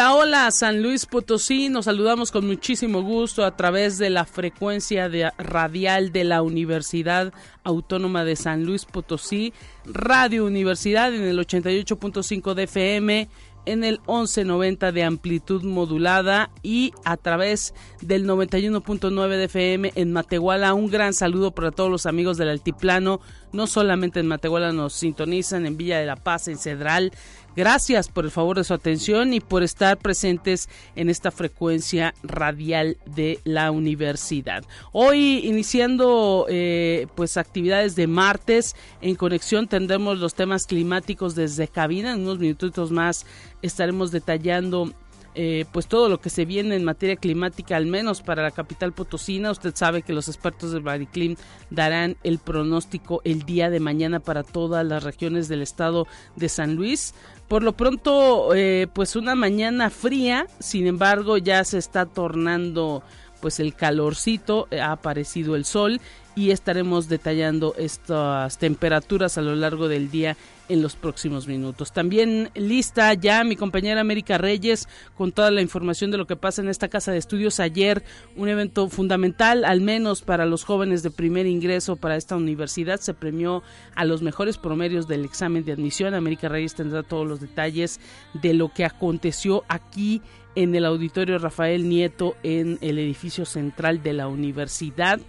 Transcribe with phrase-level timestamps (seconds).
[0.00, 1.68] Hola, hola, San Luis Potosí.
[1.68, 8.24] Nos saludamos con muchísimo gusto a través de la frecuencia radial de la Universidad Autónoma
[8.24, 9.52] de San Luis Potosí,
[9.84, 13.28] Radio Universidad en el 88.5 de FM
[13.66, 20.74] en el 1190 de amplitud modulada y a través del 91.9 de FM en Matehuala.
[20.74, 23.20] Un gran saludo para todos los amigos del Altiplano.
[23.52, 27.12] No solamente en Matehuala nos sintonizan, en Villa de la Paz, en Cedral,
[27.56, 32.96] Gracias por el favor de su atención y por estar presentes en esta frecuencia radial
[33.06, 34.64] de la universidad.
[34.92, 42.12] Hoy iniciando eh, pues actividades de martes en conexión tendremos los temas climáticos desde cabina.
[42.12, 43.26] En unos minutitos más
[43.62, 44.92] estaremos detallando
[45.34, 48.92] eh, pues todo lo que se viene en materia climática, al menos para la capital
[48.92, 49.50] potosina.
[49.50, 51.36] Usted sabe que los expertos del Bariclim
[51.70, 56.74] darán el pronóstico el día de mañana para todas las regiones del estado de San
[56.74, 57.14] Luis.
[57.48, 63.02] Por lo pronto, eh, pues una mañana fría, sin embargo ya se está tornando
[63.40, 66.00] pues el calorcito, ha aparecido el sol
[66.36, 70.36] y estaremos detallando estas temperaturas a lo largo del día
[70.70, 71.92] en los próximos minutos.
[71.92, 76.62] También lista ya mi compañera América Reyes con toda la información de lo que pasa
[76.62, 78.04] en esta casa de estudios ayer,
[78.36, 83.00] un evento fundamental al menos para los jóvenes de primer ingreso para esta universidad.
[83.00, 83.64] Se premió
[83.96, 86.14] a los mejores promedios del examen de admisión.
[86.14, 88.00] América Reyes tendrá todos los detalles
[88.34, 90.22] de lo que aconteció aquí
[90.54, 95.20] en el auditorio Rafael Nieto en el edificio central de la universidad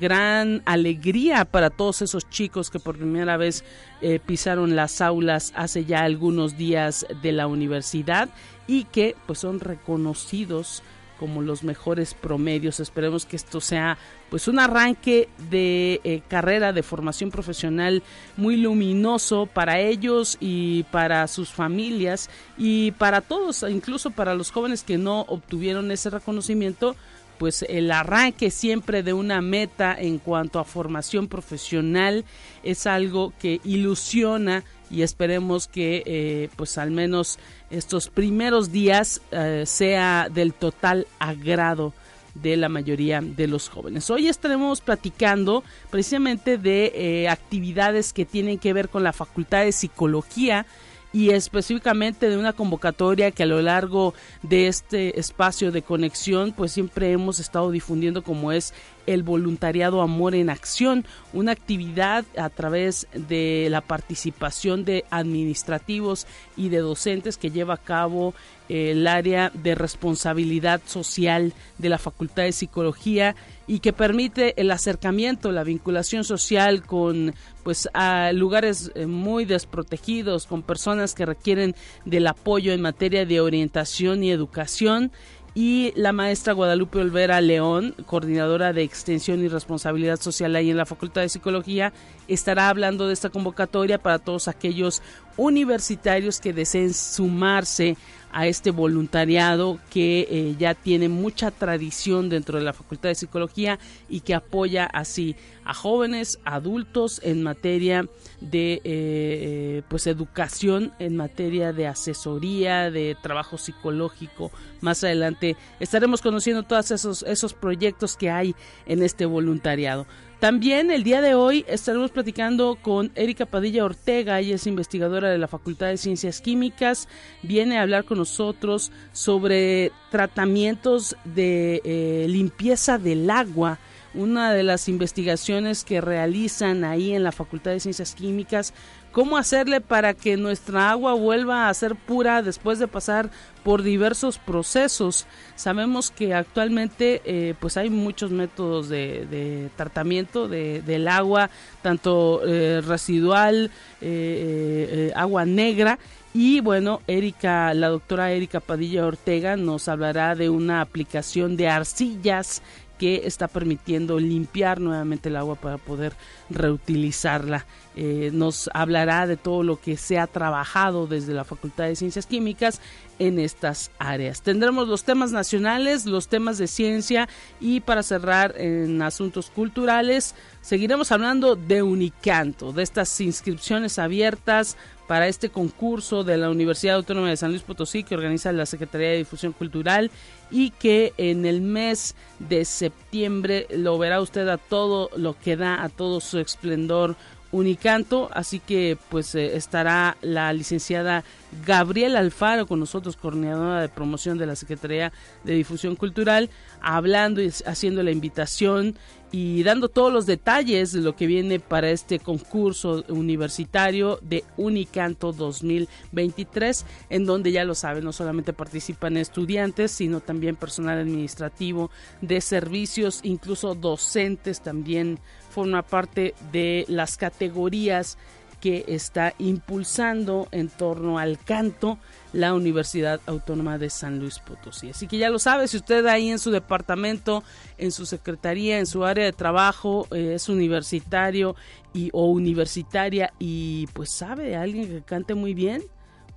[0.00, 3.64] gran alegría para todos esos chicos que por primera vez
[4.00, 8.28] eh, pisaron las aulas hace ya algunos días de la universidad
[8.66, 10.82] y que pues son reconocidos
[11.18, 12.80] como los mejores promedios.
[12.80, 13.98] Esperemos que esto sea
[14.30, 18.02] pues un arranque de eh, carrera de formación profesional
[18.36, 24.84] muy luminoso para ellos y para sus familias y para todos, incluso para los jóvenes
[24.84, 26.94] que no obtuvieron ese reconocimiento
[27.38, 32.24] pues el arranque siempre de una meta en cuanto a formación profesional
[32.62, 37.38] es algo que ilusiona y esperemos que eh, pues al menos
[37.70, 41.92] estos primeros días eh, sea del total agrado
[42.34, 44.08] de la mayoría de los jóvenes.
[44.10, 49.72] Hoy estaremos platicando precisamente de eh, actividades que tienen que ver con la Facultad de
[49.72, 50.66] Psicología
[51.12, 56.72] y específicamente de una convocatoria que a lo largo de este espacio de conexión pues
[56.72, 58.74] siempre hemos estado difundiendo como es
[59.08, 66.26] el voluntariado Amor en Acción, una actividad a través de la participación de administrativos
[66.56, 68.34] y de docentes que lleva a cabo
[68.68, 73.34] el área de responsabilidad social de la Facultad de Psicología
[73.66, 80.46] y que permite el acercamiento, la vinculación social con pues a lugares eh, muy desprotegidos,
[80.46, 81.74] con personas que requieren
[82.04, 85.12] del apoyo en materia de orientación y educación
[85.58, 90.86] y la maestra Guadalupe Olvera León, coordinadora de extensión y responsabilidad social ahí en la
[90.86, 91.92] Facultad de Psicología,
[92.28, 95.02] estará hablando de esta convocatoria para todos aquellos
[95.36, 97.96] universitarios que deseen sumarse
[98.30, 103.78] a este voluntariado que eh, ya tiene mucha tradición dentro de la Facultad de Psicología
[104.08, 105.34] y que apoya así
[105.64, 108.06] a jóvenes, adultos en materia
[108.40, 114.50] de eh, eh, pues educación, en materia de asesoría, de trabajo psicológico.
[114.80, 118.54] Más adelante estaremos conociendo todos esos, esos proyectos que hay
[118.86, 120.06] en este voluntariado.
[120.40, 125.38] También el día de hoy estaremos platicando con Erika Padilla Ortega, ella es investigadora de
[125.38, 127.08] la Facultad de Ciencias Químicas,
[127.42, 133.80] viene a hablar con nosotros sobre tratamientos de eh, limpieza del agua
[134.14, 138.72] una de las investigaciones que realizan ahí en la Facultad de Ciencias Químicas,
[139.12, 143.30] cómo hacerle para que nuestra agua vuelva a ser pura después de pasar
[143.64, 145.26] por diversos procesos.
[145.56, 151.50] Sabemos que actualmente eh, pues hay muchos métodos de, tratamiento del agua,
[151.82, 155.98] tanto eh, residual, eh, agua negra,
[156.34, 162.62] y bueno, Erika, la doctora Erika Padilla Ortega nos hablará de una aplicación de arcillas
[162.98, 166.12] que está permitiendo limpiar nuevamente el agua para poder
[166.50, 167.64] reutilizarla.
[168.00, 172.26] eh, nos hablará de todo lo que se ha trabajado desde la Facultad de Ciencias
[172.26, 172.80] Químicas
[173.18, 174.42] en estas áreas.
[174.42, 177.28] Tendremos los temas nacionales, los temas de ciencia
[177.60, 184.76] y para cerrar en asuntos culturales, seguiremos hablando de Unicanto, de estas inscripciones abiertas
[185.08, 189.08] para este concurso de la Universidad Autónoma de San Luis Potosí que organiza la Secretaría
[189.08, 190.10] de Difusión Cultural
[190.50, 195.82] y que en el mes de septiembre lo verá usted a todo lo que da,
[195.82, 197.16] a todo su esplendor
[197.50, 201.24] Unicanto, así que pues eh, estará la licenciada
[201.66, 205.12] Gabriela Alfaro con nosotros, coordinadora de promoción de la Secretaría
[205.44, 206.50] de Difusión Cultural,
[206.80, 208.96] hablando y haciendo la invitación
[209.30, 215.32] y dando todos los detalles de lo que viene para este concurso universitario de Unicanto
[215.32, 221.90] 2023, en donde ya lo saben, no solamente participan estudiantes, sino también personal administrativo
[222.22, 225.18] de servicios, incluso docentes también
[225.50, 228.18] forma parte de las categorías
[228.60, 231.98] que está impulsando en torno al canto
[232.32, 234.90] la Universidad Autónoma de San Luis Potosí.
[234.90, 237.44] Así que ya lo sabe, si usted ahí en su departamento,
[237.78, 241.54] en su secretaría, en su área de trabajo eh, es universitario
[241.92, 245.82] y, o universitaria y pues sabe de alguien que cante muy bien,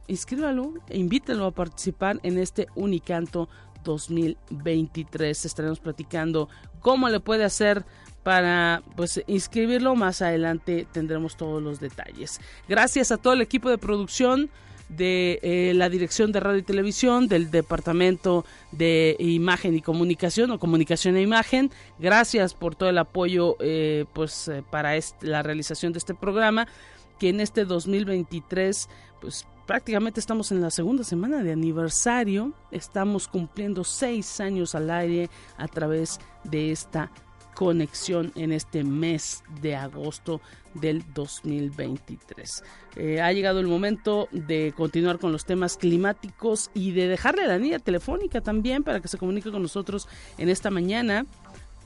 [0.07, 3.50] inscríbalo e invítelo a participar en este Unicanto
[3.84, 5.46] 2023.
[5.46, 6.50] Estaremos platicando
[6.80, 7.86] cómo le puede hacer
[8.23, 12.39] para pues inscribirlo más adelante tendremos todos los detalles.
[12.68, 14.50] Gracias a todo el equipo de producción
[14.89, 20.59] de eh, la dirección de radio y televisión del departamento de imagen y comunicación o
[20.59, 21.71] comunicación e imagen.
[21.97, 26.68] Gracias por todo el apoyo eh, pues eh, para la realización de este programa
[27.19, 28.89] que en este 2023
[29.21, 32.51] pues prácticamente estamos en la segunda semana de aniversario.
[32.71, 37.12] Estamos cumpliendo seis años al aire a través de esta
[37.56, 40.42] conexión en este mes de agosto
[40.74, 42.63] del 2023.
[42.95, 47.57] Eh, ha llegado el momento de continuar con los temas climáticos y de dejarle la
[47.57, 50.07] línea telefónica también para que se comunique con nosotros
[50.38, 51.25] en esta mañana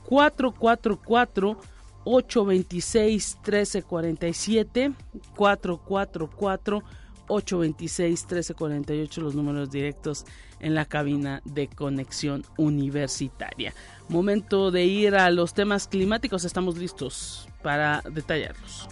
[0.04, 1.58] 444
[2.04, 4.92] 826 1347
[5.34, 6.82] 444
[7.28, 10.24] 826-1348 los números directos
[10.60, 13.74] en la cabina de conexión universitaria.
[14.08, 18.88] Momento de ir a los temas climáticos, estamos listos para detallarlos.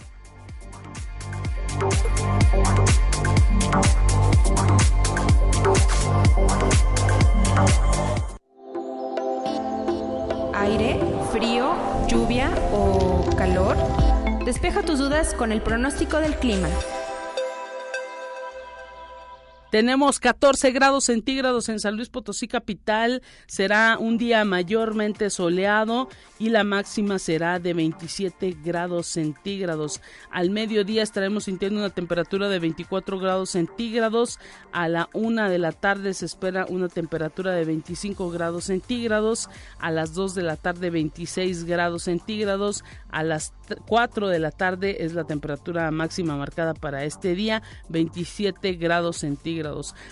[10.53, 10.99] Aire,
[11.31, 11.75] frío,
[12.07, 13.75] lluvia o calor.
[14.45, 16.69] Despeja tus dudas con el pronóstico del clima.
[19.75, 23.21] Tenemos 14 grados centígrados en San Luis Potosí capital.
[23.45, 26.07] Será un día mayormente soleado
[26.39, 29.99] y la máxima será de 27 grados centígrados.
[30.31, 34.39] Al mediodía estaremos sintiendo una temperatura de 24 grados centígrados.
[34.71, 39.49] A la una de la tarde se espera una temperatura de 25 grados centígrados.
[39.79, 42.85] A las 2 de la tarde 26 grados centígrados.
[43.09, 43.53] A las
[43.87, 49.64] 4 de la tarde es la temperatura máxima marcada para este día, 27 grados centígrados.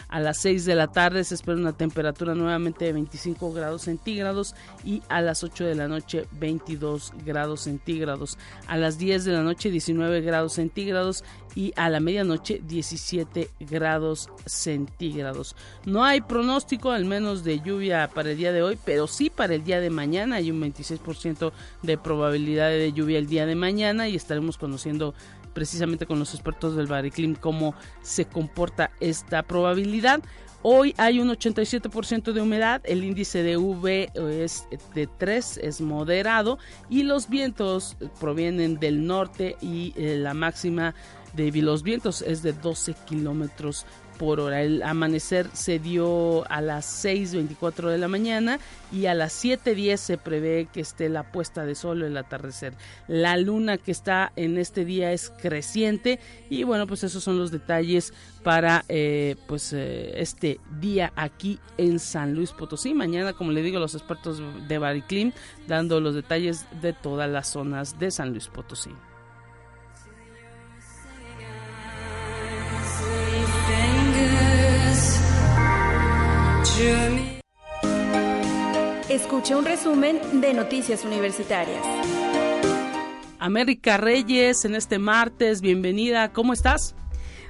[0.08, 4.56] A las 6 de la tarde se espera una temperatura nuevamente de 25 grados centígrados
[4.84, 8.38] y a las 8 de la noche 22 grados centígrados.
[8.68, 11.24] A las 10 de la noche 19 grados centígrados
[11.56, 15.56] y a la medianoche 17 grados centígrados.
[15.86, 19.56] No hay pronóstico al menos de lluvia para el día de hoy, pero sí para
[19.56, 21.52] el día de mañana hay un 26%
[21.82, 25.14] de probabilidad de lluvia el día de mañana y estaremos conociendo
[25.54, 30.22] precisamente con los expertos del Bariclim cómo se comporta esta probabilidad.
[30.66, 34.10] Hoy hay un 87% de humedad, el índice de UV
[34.42, 36.58] es de 3, es moderado
[36.90, 40.96] y los vientos provienen del norte y eh, la máxima
[41.34, 43.86] de los vientos es de 12 kilómetros
[44.24, 44.62] por hora.
[44.62, 48.58] El amanecer se dio a las 6.24 de la mañana
[48.90, 52.74] y a las 7.10 se prevé que esté la puesta de sol o el atardecer.
[53.10, 57.52] La luna que está en este día es creciente y bueno, pues esos son los
[57.52, 58.14] detalles
[58.44, 62.94] para eh, pues eh, este día aquí en San Luis Potosí.
[62.94, 65.34] Mañana, como le digo, los expertos de Bariclim
[65.68, 68.92] dando los detalles de todas las zonas de San Luis Potosí.
[79.10, 81.82] Escucha un resumen de Noticias Universitarias.
[83.40, 86.96] América Reyes, en este martes, bienvenida, ¿cómo estás?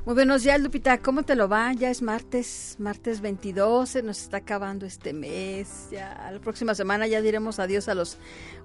[0.06, 0.98] Muy buenos días, Lupita.
[0.98, 1.72] ¿Cómo te lo va?
[1.74, 5.88] Ya es martes, martes 22, se nos está acabando este mes.
[5.92, 8.18] Ya la próxima semana ya diremos adiós a los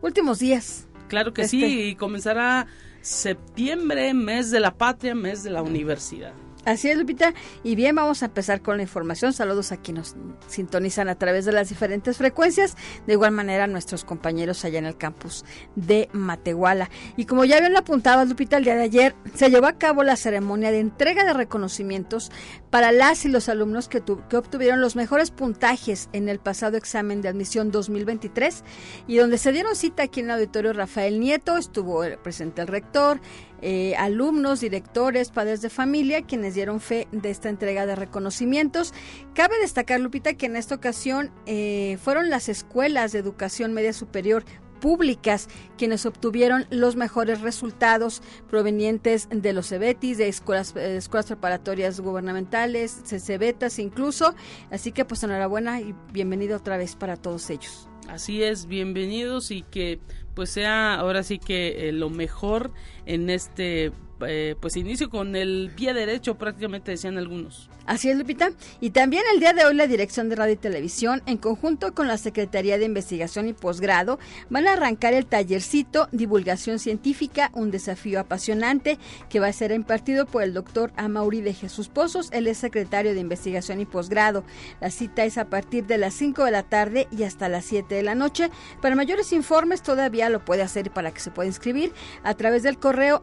[0.03, 0.89] últimos días.
[1.09, 1.77] Claro que sí, este.
[1.87, 2.67] y comenzará
[3.01, 6.33] septiembre, mes de la patria, mes de la universidad.
[6.69, 7.33] Así es, Lupita.
[7.65, 9.33] Y bien, vamos a empezar con la información.
[9.33, 12.77] Saludos a quienes nos sintonizan a través de las diferentes frecuencias.
[13.07, 15.47] De igual manera, nuestros compañeros allá en el campus
[15.77, 16.91] de Matehuala.
[17.17, 20.17] Y como ya habían apuntado, Lupita, el día de ayer se llevó a cabo la
[20.17, 22.31] ceremonia de entrega de reconocimientos
[22.69, 27.23] para las y los alumnos que, que obtuvieron los mejores puntajes en el pasado examen
[27.23, 28.63] de admisión 2023
[29.07, 31.57] y donde se dieron cita aquí en el auditorio Rafael Nieto.
[31.57, 33.23] Estuvo presente el rector,
[33.63, 38.95] eh, alumnos, directores, padres de familia, quienes dieron fe de esta entrega de reconocimientos.
[39.35, 44.45] Cabe destacar, Lupita, que en esta ocasión eh, fueron las escuelas de educación media superior
[44.79, 52.01] públicas quienes obtuvieron los mejores resultados provenientes de los CEBETIS, de escuelas, eh, escuelas preparatorias
[52.01, 54.35] gubernamentales, CCBETAS incluso.
[54.71, 57.88] Así que pues enhorabuena y bienvenido otra vez para todos ellos.
[58.09, 60.01] Así es, bienvenidos y que
[60.35, 62.73] pues sea ahora sí que eh, lo mejor
[63.05, 63.93] en este
[64.27, 67.69] eh, pues inicio con el pie derecho prácticamente decían algunos.
[67.87, 68.51] Así es, Lupita.
[68.81, 72.07] Y también el día de hoy la Dirección de Radio y Televisión, en conjunto con
[72.07, 74.19] la Secretaría de Investigación y Posgrado,
[74.51, 78.99] van a arrancar el tallercito Divulgación Científica, un desafío apasionante
[79.31, 83.15] que va a ser impartido por el doctor Amauri de Jesús Pozos, él es secretario
[83.15, 84.45] de Investigación y Posgrado.
[84.81, 87.95] La cita es a partir de las 5 de la tarde y hasta las 7
[87.95, 88.51] de la noche.
[88.83, 92.79] Para mayores informes todavía lo puede hacer para que se pueda inscribir a través del
[92.79, 93.23] correo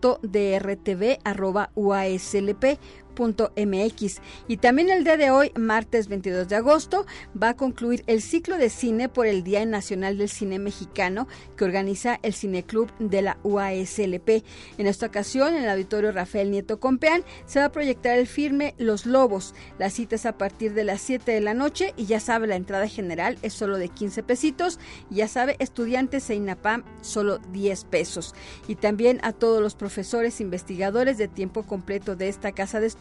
[0.00, 2.78] asunto de rtv arroba UASLP
[3.20, 4.20] MX.
[4.48, 7.06] Y también el día de hoy, martes 22 de agosto,
[7.40, 11.64] va a concluir el ciclo de cine por el Día Nacional del Cine Mexicano que
[11.64, 14.42] organiza el Cineclub de la UASLP.
[14.78, 18.74] En esta ocasión, en el auditorio Rafael Nieto Compeán, se va a proyectar el filme
[18.78, 19.54] Los Lobos.
[19.78, 22.56] La cita es a partir de las 7 de la noche y ya sabe, la
[22.56, 24.78] entrada general es solo de 15 pesitos.
[25.10, 28.34] Ya sabe, estudiantes e INAPAM solo 10 pesos.
[28.66, 32.99] Y también a todos los profesores investigadores de tiempo completo de esta casa de estudios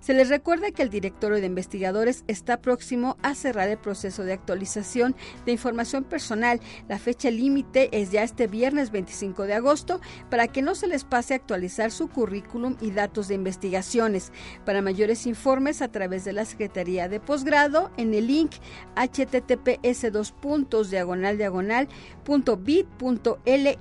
[0.00, 4.34] se les recuerda que el directorio de investigadores está próximo a cerrar el proceso de
[4.34, 6.60] actualización de información personal.
[6.88, 11.04] La fecha límite es ya este viernes 25 de agosto para que no se les
[11.04, 14.32] pase a actualizar su currículum y datos de investigaciones.
[14.66, 18.52] Para mayores informes a través de la Secretaría de Posgrado en el link
[18.96, 21.88] https dos puntos diagonal diagonal
[22.24, 23.76] punto bit punto ly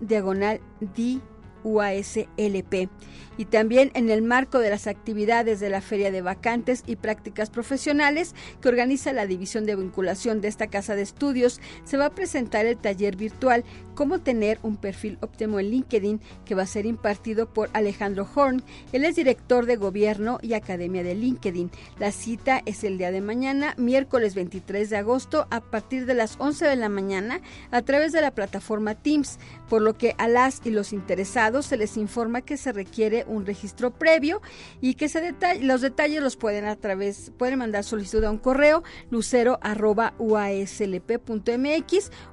[0.00, 0.60] diagonal
[0.94, 1.20] di
[1.64, 2.88] UASLP
[3.36, 7.50] y también en el marco de las actividades de la Feria de Vacantes y Prácticas
[7.50, 12.14] Profesionales que organiza la División de Vinculación de esta Casa de Estudios, se va a
[12.14, 13.64] presentar el taller virtual
[13.96, 18.62] Cómo tener un perfil óptimo en LinkedIn que va a ser impartido por Alejandro Horn.
[18.92, 21.70] Él es director de Gobierno y Academia de LinkedIn.
[21.98, 26.36] La cita es el día de mañana, miércoles 23 de agosto, a partir de las
[26.38, 27.40] 11 de la mañana,
[27.70, 31.78] a través de la plataforma Teams, por lo que a las y los interesados se
[31.78, 34.40] les informa que se requiere un registro previo
[34.80, 38.82] y que se los detalles los pueden a través, pueden mandar solicitud a un correo
[39.10, 40.14] lucero arroba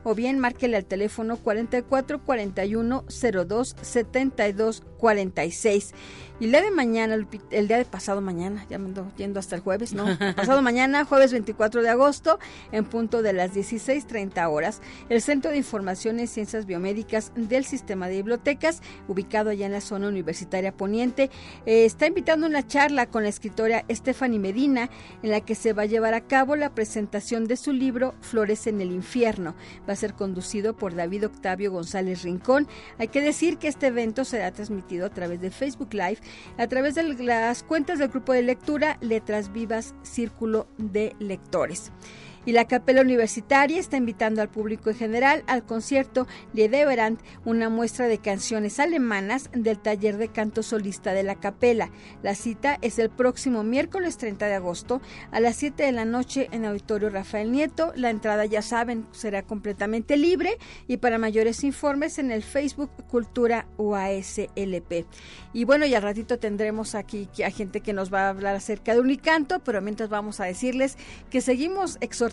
[0.04, 3.06] o bien márquele al teléfono 44 41
[3.46, 5.94] 02 72 46.
[6.40, 9.56] Y el día de mañana, el, día de pasado mañana, ya me ando yendo hasta
[9.56, 10.06] el jueves, ¿no?
[10.36, 12.40] pasado mañana, jueves 24 de agosto,
[12.72, 18.08] en punto de las 16.30 horas, el Centro de Información en Ciencias Biomédicas del Sistema
[18.08, 21.30] de Bibliotecas, ubicado allá en la zona universitaria poniente,
[21.66, 24.90] eh, está invitando una charla con la escritora Stephanie Medina,
[25.22, 28.68] en la que se va a llevar a cabo la presentación de su libro Flores
[28.68, 29.56] en el Infierno.
[29.88, 32.68] Va a ser conducido por David Octavio González Rincón.
[32.98, 36.20] Hay que decir que este evento será transmitido a través de Facebook Live
[36.58, 41.92] a través de las cuentas del grupo de lectura Letras Vivas Círculo de Lectores
[42.46, 48.08] y la Capela Universitaria está invitando al público en general al concierto Liedeverand, una muestra
[48.08, 51.90] de canciones alemanas del taller de canto solista de la Capela.
[52.22, 56.50] La cita es el próximo miércoles 30 de agosto a las 7 de la noche
[56.52, 57.94] en Auditorio Rafael Nieto.
[57.96, 60.58] La entrada, ya saben, será completamente libre
[60.88, 65.06] y para mayores informes en el Facebook Cultura UASLP.
[65.54, 68.94] Y bueno, y al ratito tendremos aquí a gente que nos va a hablar acerca
[68.94, 70.98] de Unicanto, pero mientras vamos a decirles
[71.30, 72.33] que seguimos exhortando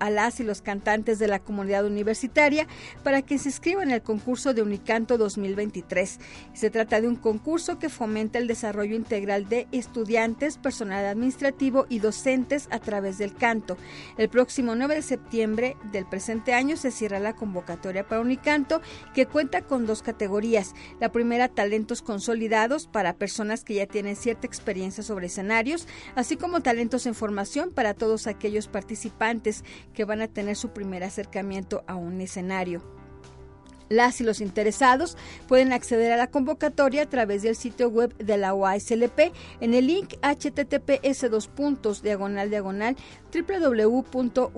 [0.00, 2.66] a las y los cantantes de la comunidad universitaria
[3.04, 6.18] para que se inscriban el concurso de Unicanto 2023.
[6.54, 11.98] Se trata de un concurso que fomenta el desarrollo integral de estudiantes, personal administrativo y
[11.98, 13.76] docentes a través del canto.
[14.16, 18.80] El próximo 9 de septiembre del presente año se cierra la convocatoria para Unicanto,
[19.14, 20.74] que cuenta con dos categorías.
[21.00, 26.62] La primera, talentos consolidados para personas que ya tienen cierta experiencia sobre escenarios, así como
[26.62, 29.39] talentos en formación para todos aquellos participantes
[29.94, 32.82] que van a tener su primer acercamiento a un escenario.
[33.90, 35.18] Las y los interesados
[35.48, 39.88] pueden acceder a la convocatoria a través del sitio web de la UASLP en el
[39.88, 42.94] link https dos puntos diagonal diagonal
[43.34, 44.52] www.uaslp.mx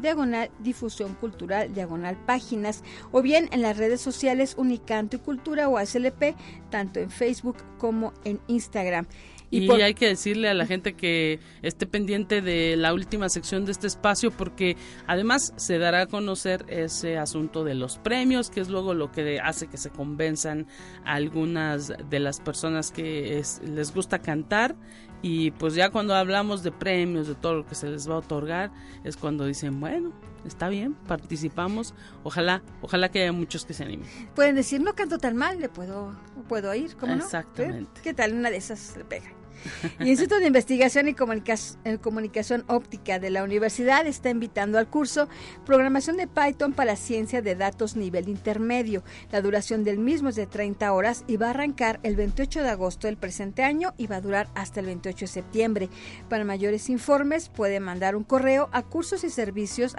[0.00, 6.36] diagonal difusión cultural diagonal páginas o bien en las redes sociales Unicanto y Cultura UASLP
[6.70, 9.08] tanto en Facebook como en Instagram.
[9.50, 13.72] Y, hay que decirle a la gente que esté pendiente de la última sección de
[13.72, 14.76] este espacio porque
[15.06, 19.38] además se dará a conocer ese asunto de los premios, que es luego lo que
[19.40, 20.66] hace que se convenzan
[21.04, 24.74] a algunas de las personas que les gusta cantar.
[25.22, 28.18] Y pues ya cuando hablamos de premios, de todo lo que se les va a
[28.18, 28.70] otorgar,
[29.04, 30.12] es cuando dicen, bueno,
[30.46, 34.08] está bien, participamos, ojalá, ojalá que haya muchos que se animen.
[34.34, 36.16] Pueden decir, no canto tan mal, le puedo,
[36.48, 37.24] puedo ir, ¿cómo no?
[37.24, 38.00] Exactamente.
[38.02, 38.32] ¿Qué tal?
[38.34, 39.30] Una de esas le pega.
[39.98, 45.28] El Instituto de Investigación y Comunicación Óptica de la Universidad está invitando al curso
[45.64, 49.02] Programación de Python para Ciencia de Datos Nivel Intermedio.
[49.30, 52.70] La duración del mismo es de 30 horas y va a arrancar el 28 de
[52.70, 55.88] agosto del presente año y va a durar hasta el 28 de septiembre.
[56.28, 59.94] Para mayores informes puede mandar un correo a cursos y servicios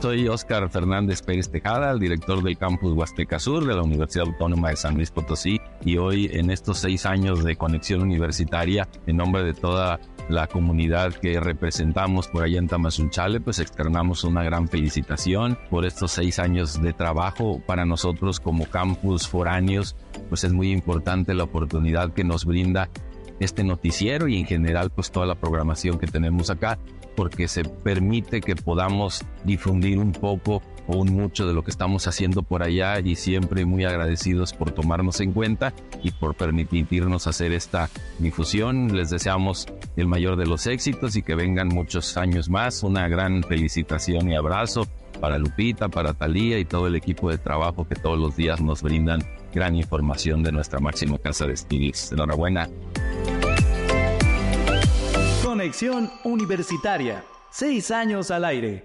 [0.00, 4.70] Soy Óscar Fernández Pérez Tejada, el director del campus Huasteca Sur de la Universidad Autónoma
[4.70, 5.60] de San Luis Potosí.
[5.84, 11.14] Y hoy, en estos seis años de conexión universitaria, en nombre de toda la comunidad
[11.14, 16.80] que representamos por allá en Tamazunchale, pues externamos una gran felicitación por estos seis años
[16.80, 19.96] de trabajo para nosotros como campus foráneos,
[20.28, 22.88] pues es muy importante la oportunidad que nos brinda
[23.40, 26.78] este noticiero y en general pues toda la programación que tenemos acá
[27.18, 32.06] porque se permite que podamos difundir un poco o un mucho de lo que estamos
[32.06, 37.52] haciendo por allá y siempre muy agradecidos por tomarnos en cuenta y por permitirnos hacer
[37.52, 38.96] esta difusión.
[38.96, 42.84] Les deseamos el mayor de los éxitos y que vengan muchos años más.
[42.84, 44.86] Una gran felicitación y abrazo
[45.20, 48.80] para Lupita, para Talía y todo el equipo de trabajo que todos los días nos
[48.80, 49.20] brindan
[49.52, 52.12] gran información de nuestra máxima casa de estudios.
[52.12, 52.68] Enhorabuena.
[55.44, 57.24] Conexión Universitaria.
[57.50, 58.84] Seis años al aire.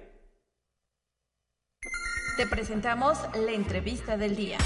[2.38, 4.58] Te presentamos la entrevista del día.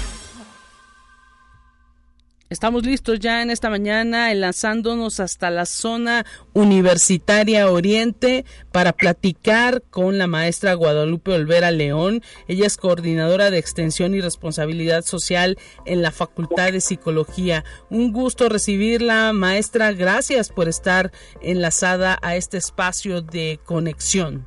[2.50, 10.16] Estamos listos ya en esta mañana, enlazándonos hasta la zona universitaria Oriente para platicar con
[10.16, 12.22] la maestra Guadalupe Olvera León.
[12.46, 17.64] Ella es coordinadora de extensión y responsabilidad social en la Facultad de Psicología.
[17.90, 19.92] Un gusto recibirla, maestra.
[19.92, 24.46] Gracias por estar enlazada a este espacio de conexión.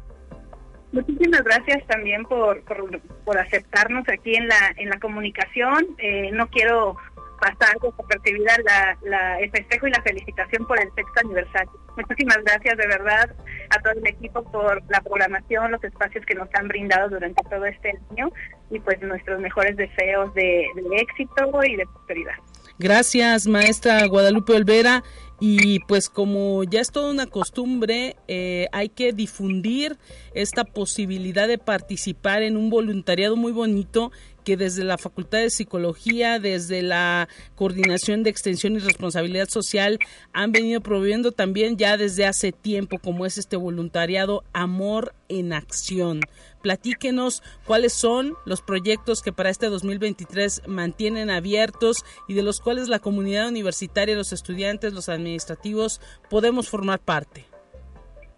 [0.91, 5.87] Muchísimas gracias también por, por, aceptarnos aquí en la, en la comunicación.
[5.99, 6.97] Eh, no quiero
[7.41, 11.71] pasar desapercibida la, la, el festejo y la felicitación por el sexto aniversario.
[11.97, 13.35] Muchísimas gracias de verdad
[13.71, 17.65] a todo el equipo por la programación, los espacios que nos han brindado durante todo
[17.65, 18.29] este año
[18.69, 22.35] y pues nuestros mejores deseos de, éxito y de prosperidad.
[22.77, 25.03] Gracias, maestra Guadalupe Olvera.
[25.43, 29.97] Y pues como ya es toda una costumbre, eh, hay que difundir
[30.35, 34.11] esta posibilidad de participar en un voluntariado muy bonito
[34.43, 39.99] que desde la Facultad de Psicología, desde la Coordinación de Extensión y Responsabilidad Social,
[40.33, 46.21] han venido promoviendo también ya desde hace tiempo, como es este voluntariado Amor en Acción.
[46.61, 52.87] Platíquenos cuáles son los proyectos que para este 2023 mantienen abiertos y de los cuales
[52.87, 57.50] la comunidad universitaria, los estudiantes, los administrativos podemos formar parte.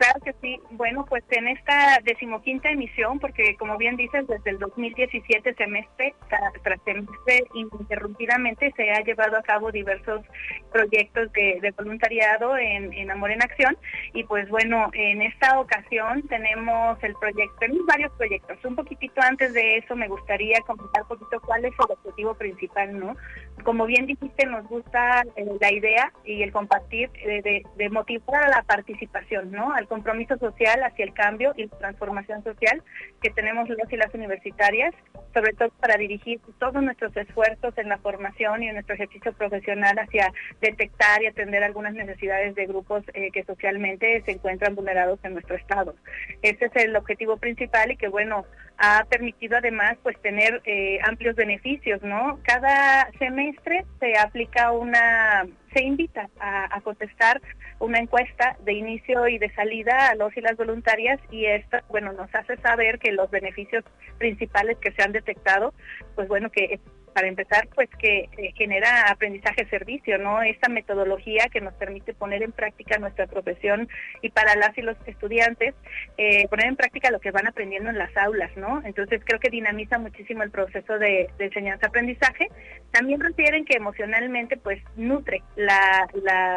[0.03, 0.59] Claro que sí.
[0.71, 6.13] Bueno, pues en esta decimoquinta emisión, porque como bien dices, desde el 2017 semestre
[6.61, 10.25] tras semestre ininterrumpidamente se ha llevado a cabo diversos
[10.73, 13.77] proyectos de, voluntariado en, Amor en Acción.
[14.13, 18.57] Y pues bueno, en esta ocasión tenemos el proyecto, tenemos varios proyectos.
[18.65, 22.99] Un poquitito antes de eso me gustaría comentar un poquito cuál es el objetivo principal,
[22.99, 23.15] ¿no?
[23.63, 28.63] Como bien dijiste, nos gusta eh, la idea y el compartir eh, de, motivar la
[28.63, 29.71] participación, ¿no?
[29.93, 32.81] Compromiso social hacia el cambio y transformación social
[33.21, 34.91] que tenemos los y las universitarias,
[35.35, 39.95] sobre todo para dirigir todos nuestros esfuerzos en la formación y en nuestro ejercicio profesional
[39.99, 45.33] hacia detectar y atender algunas necesidades de grupos eh, que socialmente se encuentran vulnerados en
[45.33, 45.93] nuestro estado.
[46.41, 48.45] Ese es el objetivo principal y que bueno,
[48.79, 52.39] ha permitido además pues tener eh, amplios beneficios, ¿no?
[52.43, 57.41] Cada semestre se aplica una se invita a, contestar
[57.79, 62.13] una encuesta de inicio y de salida a los y las voluntarias y esto, bueno,
[62.13, 63.83] nos hace saber que los beneficios
[64.17, 65.73] principales que se han detectado,
[66.15, 66.79] pues bueno, que
[67.13, 70.41] para empezar, pues que eh, genera aprendizaje-servicio, ¿no?
[70.41, 73.87] Esta metodología que nos permite poner en práctica nuestra profesión
[74.21, 75.75] y para las y los estudiantes,
[76.17, 78.81] eh, poner en práctica lo que van aprendiendo en las aulas, ¿no?
[78.83, 82.47] Entonces creo que dinamiza muchísimo el proceso de, enseñanza-aprendizaje.
[82.91, 85.43] También refieren que emocionalmente, pues, nutre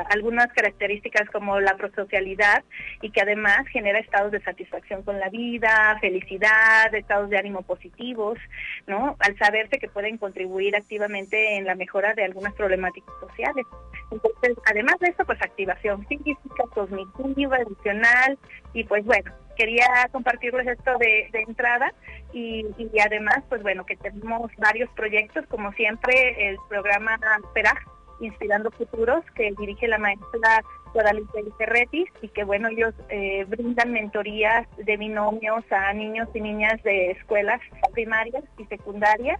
[0.09, 2.65] algunas características como la prosocialidad
[3.03, 8.39] y que además genera estados de satisfacción con la vida, felicidad, estados de ánimo positivos,
[8.87, 9.17] ¿no?
[9.19, 10.46] Al saberse que pueden contribuir
[10.77, 13.67] activamente en la mejora de algunas problemáticas sociales.
[14.11, 18.39] Entonces, además de eso, pues activación física, cognitiva, emocional,
[18.73, 21.93] y pues bueno, quería compartirles esto de, entrada
[22.33, 22.65] y,
[23.05, 27.19] además, pues bueno, que tenemos varios proyectos, como siempre, el programa
[27.55, 27.79] PERAG,
[28.21, 30.63] Inspirando Futuros, que dirige la maestra
[30.95, 36.83] Guadalupe Ferretis y que bueno, ellos eh, brindan mentorías de binomios a niños y niñas
[36.85, 37.61] de escuelas
[37.93, 39.39] primarias y secundarias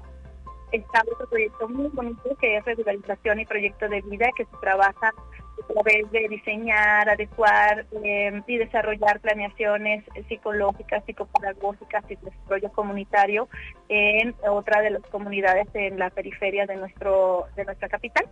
[0.73, 5.09] está otro proyecto muy bonito que es regularización y proyecto de vida que se trabaja
[5.09, 13.49] a través de diseñar, adecuar eh, y desarrollar planeaciones psicológicas, psicopedagógicas y desarrollo comunitario
[13.89, 18.27] en otra de las comunidades en la periferia de nuestro de nuestra capital.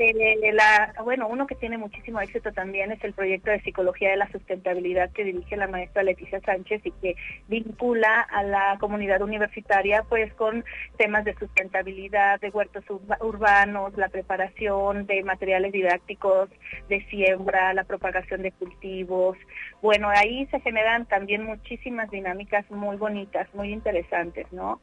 [0.00, 4.16] Eh, la, bueno, uno que tiene muchísimo éxito también es el proyecto de psicología de
[4.16, 7.16] la sustentabilidad que dirige la maestra Leticia Sánchez y que
[7.48, 10.64] vincula a la comunidad universitaria pues con
[10.98, 12.84] temas de sustentabilidad, de huertos
[13.20, 16.48] urbanos, la preparación de materiales didácticos,
[16.88, 19.36] de siembra, la propagación de cultivos.
[19.82, 24.80] Bueno, ahí se generan también muchísimas dinámicas muy bonitas, muy interesantes, ¿no?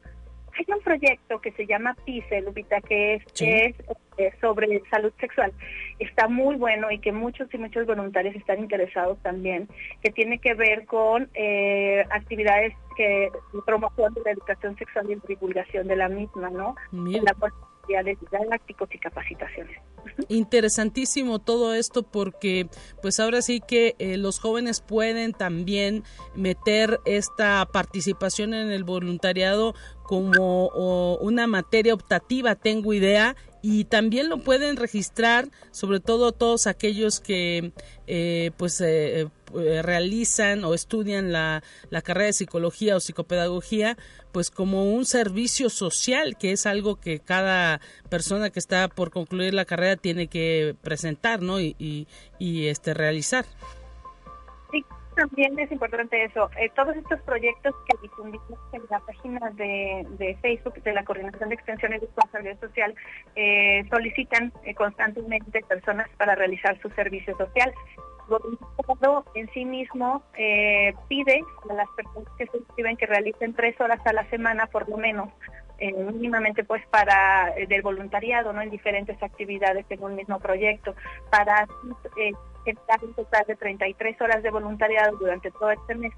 [0.58, 3.74] Hay un proyecto que se llama PICE, Lupita, que es, es
[4.18, 5.52] eh, sobre salud sexual.
[5.98, 9.68] Está muy bueno y que muchos y muchos voluntarios están interesados también,
[10.02, 13.30] que tiene que ver con eh, actividades que
[13.66, 16.74] promoción de la educación sexual y divulgación de la misma, ¿no?
[16.92, 17.34] La
[17.86, 19.78] de didácticos y capacitaciones.
[20.28, 22.68] Interesantísimo todo esto porque
[23.02, 29.74] pues ahora sí que eh, los jóvenes pueden también meter esta participación en el voluntariado
[30.04, 30.68] como
[31.18, 33.34] una materia optativa, tengo idea,
[33.68, 37.72] y también lo pueden registrar, sobre todo todos aquellos que
[38.06, 43.96] eh, pues eh, eh, realizan o estudian la, la carrera de psicología o psicopedagogía,
[44.32, 47.80] pues como un servicio social, que es algo que cada
[48.10, 51.60] persona que está por concluir la carrera tiene que presentar, ¿no?
[51.60, 52.06] Y,
[52.38, 53.44] y, este realizar.
[54.70, 56.50] Sí, también es importante eso.
[56.58, 61.48] Eh, todos estos proyectos que difundimos en la página de, de Facebook de la Coordinación
[61.48, 62.94] de Extensión y Responsabilidad Social
[63.36, 67.72] eh, solicitan eh, constantemente personas para realizar su servicio social.
[69.34, 74.00] En sí mismo eh, pide a las personas que se inscriben que realicen tres horas
[74.04, 75.28] a la semana por lo menos
[75.78, 80.94] eh, mínimamente pues para eh, del voluntariado no en diferentes actividades en un mismo proyecto.
[81.30, 81.68] Para
[82.16, 82.32] eh,
[83.02, 86.12] un total de 33 horas de voluntariado durante todo este mes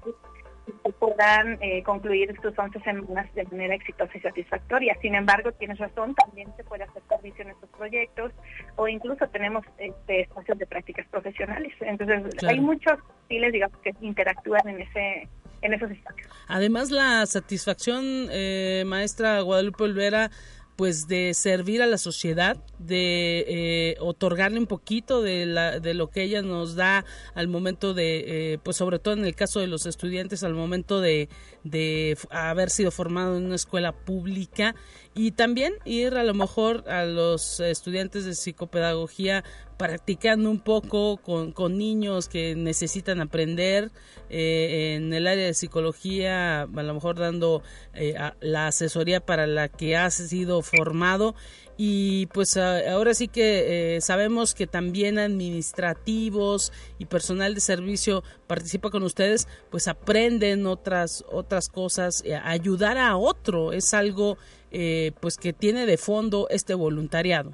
[0.99, 4.95] puedan eh, concluir sus 11 semanas de manera exitosa y satisfactoria.
[5.01, 8.31] Sin embargo, tienes razón, también se puede hacer servicio en estos proyectos
[8.75, 11.73] o incluso tenemos este, espacios de prácticas profesionales.
[11.81, 12.55] Entonces, Claro.
[12.55, 15.27] hay muchos estilos, digamos, que interactúan en ese
[15.61, 16.27] en esos espacios.
[16.47, 20.31] Además, la satisfacción, eh, maestra Guadalupe Olvera,
[20.79, 26.09] pues de servir a la sociedad, de eh, otorgarle un poquito de, la, de lo
[26.09, 29.67] que ella nos da al momento de, eh, pues sobre todo en el caso de
[29.67, 31.27] los estudiantes, al momento de,
[31.63, 34.75] de haber sido formado en una escuela pública
[35.13, 39.43] y también ir a lo mejor a los estudiantes de psicopedagogía
[39.77, 43.91] practicando un poco con, niños que necesitan aprender
[44.29, 49.69] eh, en el área de psicología, a lo mejor dando eh, la asesoría para la
[49.69, 51.33] que has sido formado
[51.81, 58.89] y pues ahora sí que eh, sabemos que también administrativos y personal de servicio participa
[58.89, 64.37] con ustedes, pues aprenden otras otras cosas, eh, ayudar a otro es algo
[64.71, 67.51] eh, pues que tiene de fondo este voluntariado.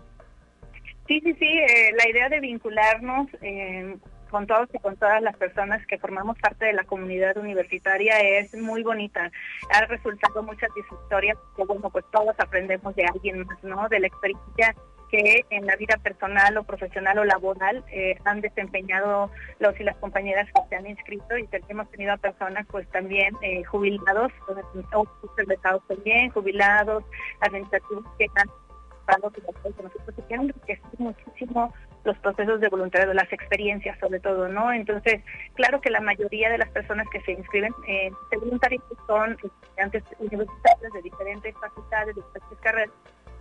[1.07, 3.95] Sí, sí, sí, eh, la idea de vincularnos eh,
[4.35, 8.53] con todos y con todas las personas que formamos parte de la comunidad universitaria es
[8.53, 9.31] muy bonita.
[9.73, 13.87] Ha resultado muy satisfactoria porque, bueno, pues todos aprendemos de alguien más, ¿no?
[13.87, 14.75] De la experiencia
[15.09, 19.95] que en la vida personal o profesional o laboral eh, han desempeñado los y las
[19.99, 25.07] compañeras que se han inscrito y hemos tenido a personas pues también eh, jubilados, o
[25.87, 27.05] también, jubilados,
[27.39, 28.49] administrativos que han
[29.05, 31.73] participado nosotros, nosotros, y que han enriquecido muchísimo
[32.05, 34.71] los procesos de voluntariado, las experiencias sobre todo, ¿no?
[34.71, 35.21] Entonces,
[35.55, 40.03] claro que la mayoría de las personas que se inscriben en este voluntariado son estudiantes
[40.19, 42.91] universitarios de diferentes facultades, de diferentes carreras,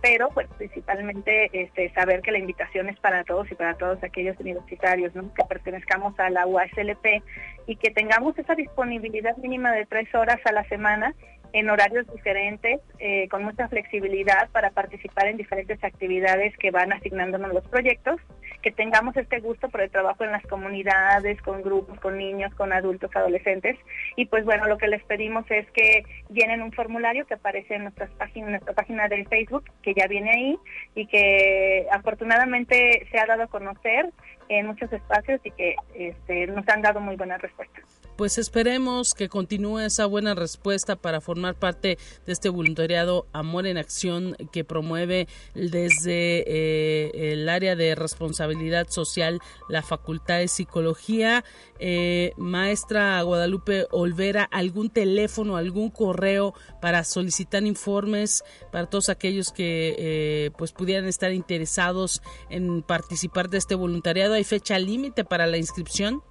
[0.01, 4.39] pero pues principalmente este, saber que la invitación es para todos y para todos aquellos
[4.39, 5.33] universitarios, ¿no?
[5.33, 7.23] que pertenezcamos a la UASLP
[7.65, 11.15] y que tengamos esa disponibilidad mínima de tres horas a la semana
[11.55, 17.53] en horarios diferentes, eh, con mucha flexibilidad para participar en diferentes actividades que van asignándonos
[17.53, 18.19] los proyectos,
[18.61, 22.73] que tengamos este gusto por el trabajo en las comunidades, con grupos, con niños, con
[22.73, 23.77] adultos, adolescentes.
[24.17, 27.83] Y pues bueno, lo que les pedimos es que llenen un formulario que aparece en
[27.83, 30.59] nuestras páginas, nuestra página de Facebook, que ya viene ahí
[30.93, 34.11] y que afortunadamente se ha dado a conocer
[34.49, 37.83] en muchos espacios y que este, nos han dado muy buenas respuestas.
[38.15, 43.77] Pues esperemos que continúe esa buena respuesta para formar parte de este voluntariado Amor en
[43.77, 51.43] Acción que promueve desde eh, el área de responsabilidad social la Facultad de Psicología.
[51.77, 59.93] Eh, maestra Guadalupe Olvera, ¿algún teléfono, algún correo para solicitar informes para todos aquellos que
[59.97, 64.34] eh, pues pudieran estar interesados en participar de este voluntariado?
[64.35, 66.21] ¿Hay fecha límite para la inscripción?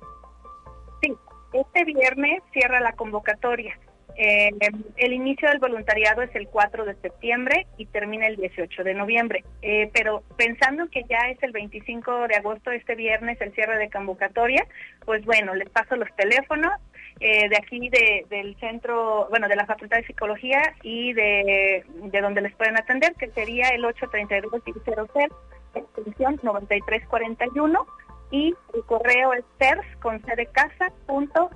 [1.03, 1.14] Sí,
[1.53, 3.79] este viernes cierra la convocatoria.
[4.17, 4.51] Eh,
[4.97, 9.45] el inicio del voluntariado es el 4 de septiembre y termina el 18 de noviembre.
[9.62, 13.90] Eh, pero pensando que ya es el 25 de agosto, este viernes, el cierre de
[13.90, 14.67] convocatoria,
[15.05, 16.73] pues bueno, les paso los teléfonos
[17.21, 22.21] eh, de aquí de, del centro, bueno, de la Facultad de Psicología y de, de
[22.21, 25.29] donde les pueden atender, que sería el 832-100,
[25.75, 27.87] extensión 9341
[28.31, 31.51] y el correo es cers con c de casa punto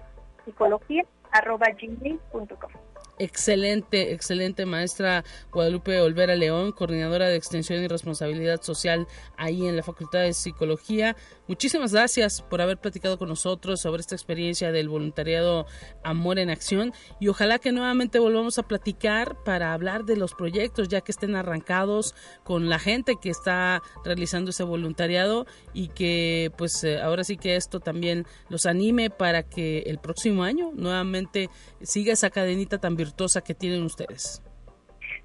[0.45, 2.71] psicología arroba gmail.com.
[3.19, 9.83] Excelente, excelente maestra Guadalupe Olvera León, coordinadora de extensión y responsabilidad social ahí en la
[9.83, 11.17] Facultad de Psicología.
[11.49, 15.67] Muchísimas gracias por haber platicado con nosotros sobre esta experiencia del voluntariado
[16.05, 20.87] Amor en Acción y ojalá que nuevamente volvamos a platicar para hablar de los proyectos
[20.87, 26.85] ya que estén arrancados con la gente que está realizando ese voluntariado y que pues
[26.85, 31.51] eh, ahora sí que esto también los anime para que el próximo año nuevamente
[31.83, 33.08] siga esa cadenita tan virtuosa
[33.43, 34.43] que tienen ustedes.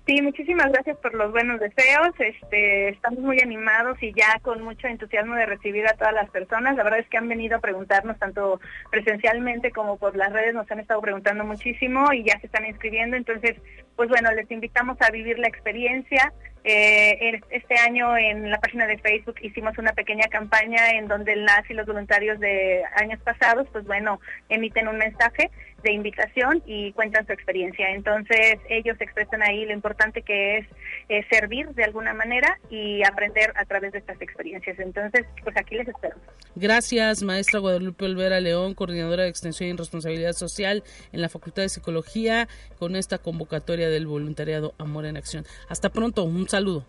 [0.06, 2.10] Sí, muchísimas gracias por los buenos deseos.
[2.20, 6.76] Este, estamos muy animados y ya con mucho entusiasmo de recibir a todas las personas.
[6.76, 8.60] La verdad es que han venido a preguntarnos tanto
[8.92, 13.16] presencialmente como por las redes, nos han estado preguntando muchísimo y ya se están inscribiendo.
[13.16, 13.56] Entonces,
[13.96, 16.34] pues bueno, les invitamos a vivir la experiencia.
[16.66, 21.44] Eh, este año en la página de Facebook hicimos una pequeña campaña en donde el
[21.44, 25.52] NAS y los voluntarios de años pasados, pues bueno, emiten un mensaje
[25.84, 27.90] de invitación y cuentan su experiencia.
[27.92, 30.68] Entonces ellos expresan ahí lo importante que es
[31.10, 34.80] eh, servir de alguna manera y aprender a través de estas experiencias.
[34.80, 36.16] Entonces, pues aquí les espero.
[36.56, 41.70] Gracias, maestra Guadalupe Olvera León, coordinadora de Extensión y Responsabilidad Social en la Facultad de
[41.70, 42.48] Psicología,
[42.80, 45.46] con esta convocatoria del voluntariado Amor en Acción.
[45.70, 46.86] Hasta pronto, un saludo.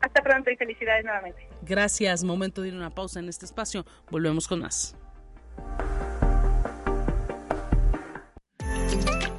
[0.00, 1.46] Hasta pronto y felicidades nuevamente.
[1.62, 3.84] Gracias, momento de ir a una pausa en este espacio.
[4.10, 4.96] Volvemos con más.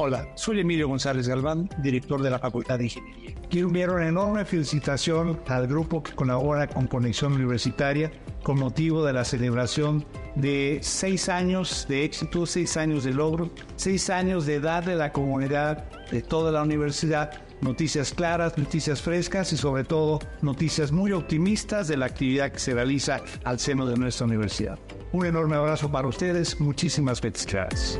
[0.04, 3.36] Hola, soy Emilio González Galván, director de la Facultad de Ingeniería.
[3.52, 8.12] Quiero enviar una enorme felicitación al grupo que colabora con Conexión Universitaria
[8.42, 14.10] con motivo de la celebración de seis años de éxito, seis años de logro, seis
[14.10, 19.58] años de darle a la comunidad de toda la universidad noticias claras, noticias frescas y
[19.58, 24.26] sobre todo noticias muy optimistas de la actividad que se realiza al seno de nuestra
[24.26, 24.80] universidad.
[25.12, 28.00] Un enorme abrazo para ustedes, muchísimas felicidades.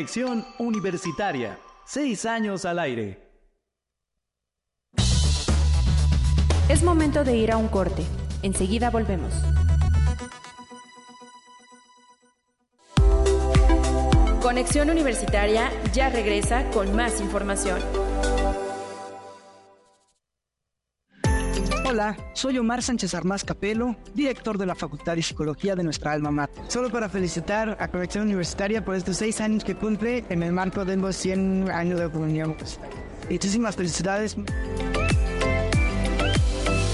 [0.00, 3.18] Conexión Universitaria, seis años al aire.
[6.70, 8.02] Es momento de ir a un corte.
[8.40, 9.34] Enseguida volvemos.
[14.40, 17.99] Conexión Universitaria ya regresa con más información.
[21.90, 26.30] Hola, soy Omar Sánchez Armás Capelo, director de la Facultad de Psicología de nuestra alma
[26.30, 26.62] mater.
[26.68, 30.84] Solo para felicitar a Conexión Universitaria por estos seis años que cumple en el marco
[30.84, 32.56] de los 100 años de comunión.
[33.28, 34.36] Muchísimas felicidades.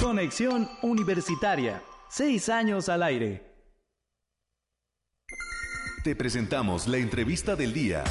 [0.00, 3.42] Conexión Universitaria, seis años al aire.
[6.04, 8.02] Te presentamos la entrevista del día.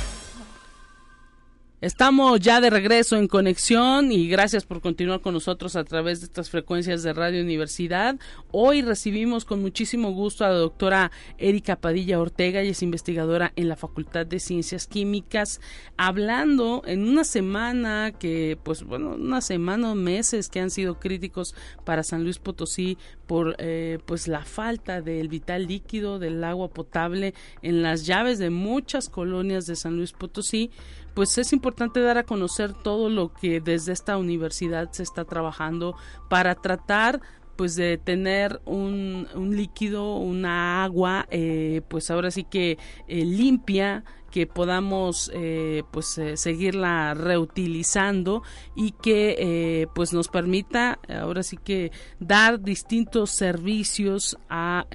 [1.81, 6.27] Estamos ya de regreso en conexión y gracias por continuar con nosotros a través de
[6.27, 8.15] estas frecuencias de Radio Universidad.
[8.51, 13.67] Hoy recibimos con muchísimo gusto a la doctora Erika Padilla Ortega, y es investigadora en
[13.67, 15.59] la Facultad de Ciencias Químicas,
[15.97, 21.55] hablando en una semana que, pues bueno, una semana o meses que han sido críticos
[21.83, 27.33] para San Luis Potosí por eh, pues la falta del vital líquido, del agua potable
[27.61, 30.71] en las llaves de muchas colonias de San Luis Potosí
[31.15, 35.95] pues es importante dar a conocer todo lo que desde esta universidad se está trabajando
[36.29, 37.21] para tratar
[37.55, 44.03] pues de tener un, un líquido, una agua, eh, pues ahora sí que eh, limpia,
[44.29, 48.43] que podamos eh, pues seguirla reutilizando
[48.75, 54.87] y que pues nos permita ahora sí que dar distintos servicios a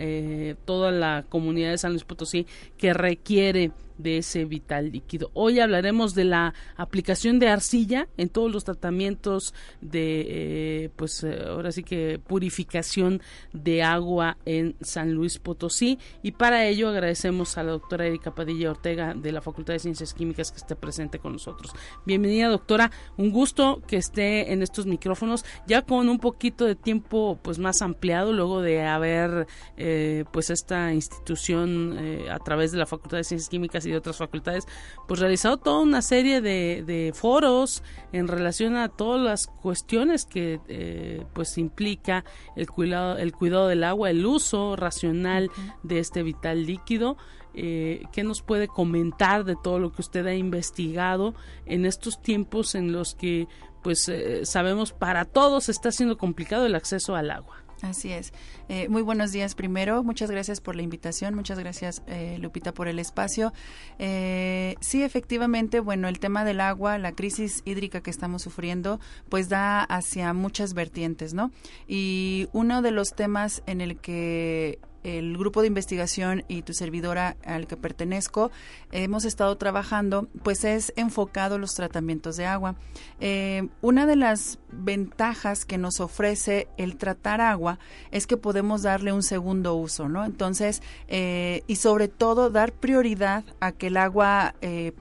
[0.66, 3.72] toda la comunidad de San Luis Potosí que requiere
[4.02, 5.30] de ese vital líquido.
[5.34, 11.44] Hoy hablaremos de la aplicación de arcilla en todos los tratamientos de, eh, pues eh,
[11.46, 13.20] ahora sí que purificación
[13.52, 18.70] de agua en San Luis Potosí y para ello agradecemos a la doctora Erika Padilla
[18.70, 21.72] Ortega de la Facultad de Ciencias Químicas que esté presente con nosotros.
[22.06, 27.38] Bienvenida doctora, un gusto que esté en estos micrófonos ya con un poquito de tiempo
[27.42, 31.98] pues más ampliado luego de haber eh, pues esta institución
[32.30, 34.66] a través de la Facultad de Ciencias Químicas de otras facultades,
[35.06, 41.24] pues realizado toda una serie de, foros en relación a todas las cuestiones que eh,
[41.32, 42.24] pues implica
[42.56, 45.50] el cuidado, el cuidado del agua, el uso racional
[45.82, 47.16] de este vital líquido.
[47.54, 51.34] Eh, ¿Qué nos puede comentar de todo lo que usted ha investigado
[51.66, 53.48] en estos tiempos en los que
[53.82, 57.59] pues eh, sabemos para todos está siendo complicado el acceso al agua?
[57.82, 58.32] Así es.
[58.68, 60.02] Eh, muy buenos días primero.
[60.04, 61.34] Muchas gracias por la invitación.
[61.34, 63.52] Muchas gracias, eh, Lupita, por el espacio.
[63.98, 69.48] Eh, sí, efectivamente, bueno, el tema del agua, la crisis hídrica que estamos sufriendo, pues
[69.48, 71.50] da hacia muchas vertientes, ¿no?
[71.88, 77.36] Y uno de los temas en el que el grupo de investigación y tu servidora
[77.44, 78.50] al que pertenezco
[78.92, 82.76] hemos estado trabajando, pues es enfocado los tratamientos de agua.
[83.20, 87.78] Eh, una de las ventajas que nos ofrece el tratar agua
[88.10, 90.24] es que podemos darle un segundo uso, ¿no?
[90.24, 94.92] Entonces, eh, y sobre todo dar prioridad a que el agua eh,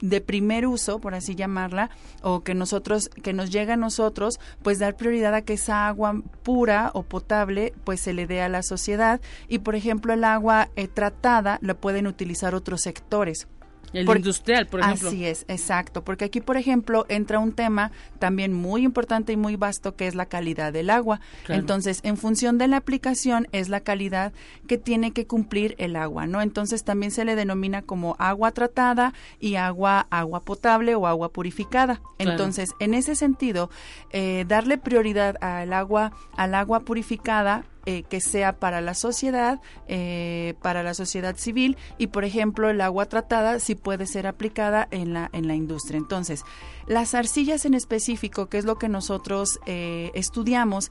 [0.00, 1.90] de primer uso, por así llamarla,
[2.22, 6.22] o que nosotros, que nos llega a nosotros, pues dar prioridad a que esa agua
[6.42, 9.20] pura o potable, pues se le dé a la sociedad.
[9.48, 13.46] Y por ejemplo, el agua eh, tratada la pueden utilizar otros sectores
[13.92, 15.08] El industrial, por ejemplo.
[15.08, 19.56] Así es, exacto, porque aquí, por ejemplo, entra un tema también muy importante y muy
[19.56, 21.20] vasto que es la calidad del agua.
[21.48, 24.32] Entonces, en función de la aplicación es la calidad
[24.68, 26.40] que tiene que cumplir el agua, ¿no?
[26.40, 32.00] Entonces, también se le denomina como agua tratada y agua agua potable o agua purificada.
[32.18, 33.70] Entonces, en ese sentido,
[34.10, 40.54] eh, darle prioridad al agua al agua purificada eh, que sea para la sociedad, eh,
[40.60, 45.14] para la sociedad civil y, por ejemplo, el agua tratada sí puede ser aplicada en
[45.14, 45.98] la, en la industria.
[45.98, 46.44] Entonces,
[46.86, 50.90] las arcillas en específico, que es lo que nosotros eh, estudiamos,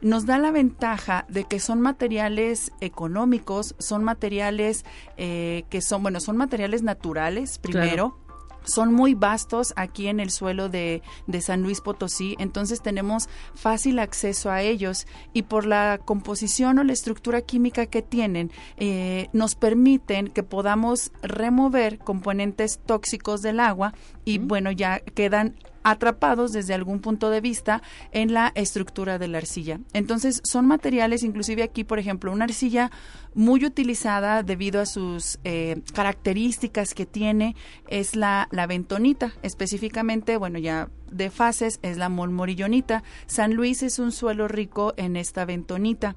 [0.00, 4.86] nos da la ventaja de que son materiales económicos, son materiales
[5.18, 8.16] que son, bueno, son materiales naturales primero
[8.64, 13.98] son muy vastos aquí en el suelo de, de, San Luis Potosí, entonces tenemos fácil
[13.98, 19.54] acceso a ellos y por la composición o la estructura química que tienen, eh, nos
[19.54, 23.94] permiten que podamos remover componentes tóxicos del agua
[24.30, 29.38] y bueno, ya quedan atrapados desde algún punto de vista en la estructura de la
[29.38, 29.80] arcilla.
[29.92, 32.90] Entonces son materiales, inclusive aquí, por ejemplo, una arcilla
[33.34, 37.56] muy utilizada debido a sus eh, características que tiene
[37.88, 43.02] es la, la bentonita, específicamente, bueno, ya de fases es la molmorillonita.
[43.26, 46.16] San Luis es un suelo rico en esta bentonita.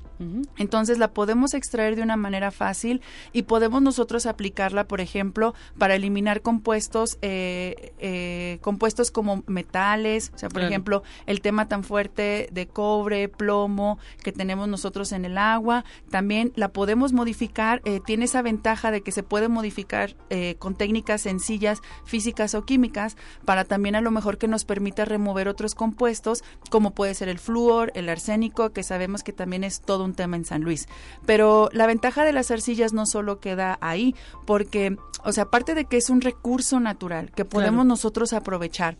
[0.58, 3.02] Entonces la podemos extraer de una manera fácil
[3.34, 10.38] y podemos nosotros aplicarla, por ejemplo, para eliminar compuestos, eh, eh, compuestos como metales, o
[10.38, 15.38] sea, por ejemplo, el tema tan fuerte de cobre, plomo que tenemos nosotros en el
[15.38, 20.16] agua, también la podemos modificar, eh, tiene esa ventaja de que se puede modificar
[20.58, 25.06] con técnicas sencillas, físicas o químicas, para también a lo mejor que nos permita permite
[25.06, 29.80] remover otros compuestos, como puede ser el flúor, el arsénico, que sabemos que también es
[29.80, 30.90] todo un tema en San Luis.
[31.26, 34.14] Pero la ventaja de las arcillas no solo queda ahí,
[34.46, 38.98] porque, o sea, aparte de que es un recurso natural que podemos nosotros aprovechar,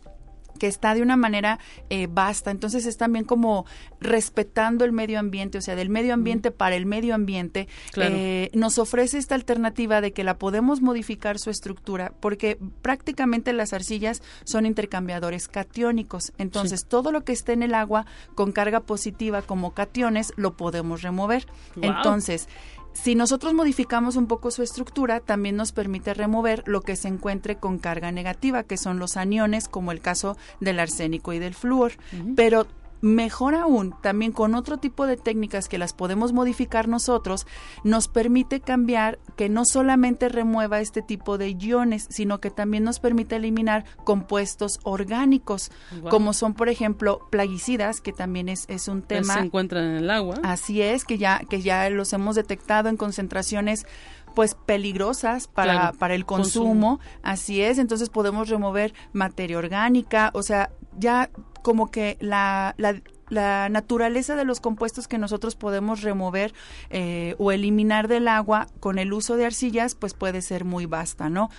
[0.58, 1.58] que está de una manera
[1.90, 2.50] eh, basta.
[2.50, 3.66] Entonces es también como
[4.00, 7.68] respetando el medio ambiente, o sea, del medio ambiente para el medio ambiente.
[7.96, 13.72] Eh, nos ofrece esta alternativa de que la podemos modificar su estructura, porque prácticamente las
[13.72, 16.32] arcillas son intercambiadores catiónicos.
[16.38, 21.02] Entonces todo lo que esté en el agua con carga positiva como cationes lo podemos
[21.02, 21.46] remover.
[21.80, 22.48] Entonces,
[22.94, 27.56] si nosotros modificamos un poco su estructura, también nos permite remover lo que se encuentre
[27.56, 31.92] con carga negativa, que son los aniones, como el caso del arsénico y del flúor.
[32.36, 32.66] Pero
[33.00, 37.46] Mejor aún, también con otro tipo de técnicas que las podemos modificar nosotros,
[37.82, 43.00] nos permite cambiar que no solamente remueva este tipo de iones, sino que también nos
[43.00, 45.70] permite eliminar compuestos orgánicos,
[46.08, 49.34] como son, por ejemplo, plaguicidas, que también es, es un tema.
[49.34, 50.36] se encuentran en el agua.
[50.42, 53.86] Así es, que ya, que ya los hemos detectado en concentraciones
[54.34, 57.00] pues peligrosas para, para el consumo.
[57.22, 61.30] así es, entonces podemos remover materia orgánica, o sea, ya
[61.62, 66.52] como que la, la, naturaleza de los compuestos que nosotros podemos remover
[66.90, 71.28] eh, o eliminar del agua con el uso de arcillas, pues puede ser muy vasta,
[71.30, 71.50] ¿no?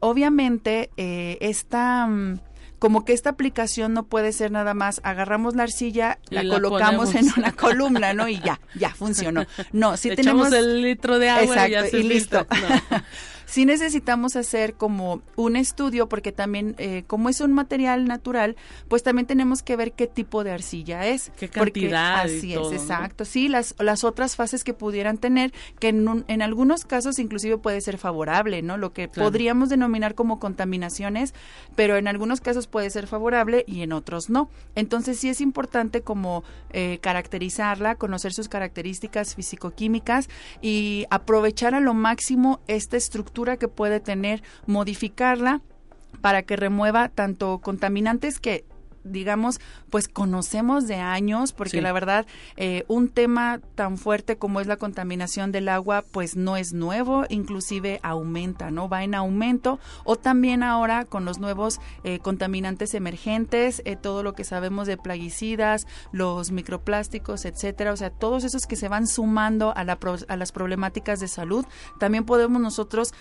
[0.00, 2.06] Obviamente, eh, esta...
[2.06, 2.40] Mm,
[2.84, 7.26] como que esta aplicación no puede ser nada más, agarramos la arcilla, la, colocamos en
[7.34, 8.28] una columna, ¿no?
[8.28, 9.46] Y ya, ya funcionó.
[9.72, 12.46] No, si tenemos el litro de agua y, listo.
[13.54, 18.56] sí necesitamos hacer como un estudio porque también eh, como es un material natural,
[18.88, 21.30] pues también tenemos que ver qué tipo de arcilla es.
[21.38, 22.22] Qué cantidad.
[22.22, 23.24] así es, exacto.
[23.24, 27.80] Sí, las, las otras fases que pudieran tener, que en, en algunos casos inclusive puede
[27.80, 28.76] ser favorable, ¿no?
[28.76, 31.32] Lo que podríamos denominar como contaminaciones,
[31.76, 34.50] pero en algunos casos puede ser favorable y en otros no.
[34.74, 36.42] Entonces sí es importante como
[36.72, 40.28] eh, caracterizarla, conocer sus características físico-químicas
[40.60, 45.60] y aprovechar a lo máximo esta estructura que puede tener, modificarla
[46.20, 48.64] para que remueva tanto contaminantes que
[49.04, 52.26] digamos, pues conocemos de años, porque la verdad,
[52.56, 57.24] eh, un tema tan fuerte como es la contaminación del agua, pues no es nuevo,
[57.28, 58.88] inclusive aumenta, ¿no?
[58.88, 64.32] Va en aumento, o también ahora con los nuevos eh, contaminantes emergentes, eh, todo lo
[64.34, 69.76] que sabemos de plaguicidas, los microplásticos, etcétera, o sea, todos esos que se van sumando
[69.76, 69.98] a, la,
[70.28, 71.64] a las problemáticas de salud,
[71.98, 73.12] también podemos nosotros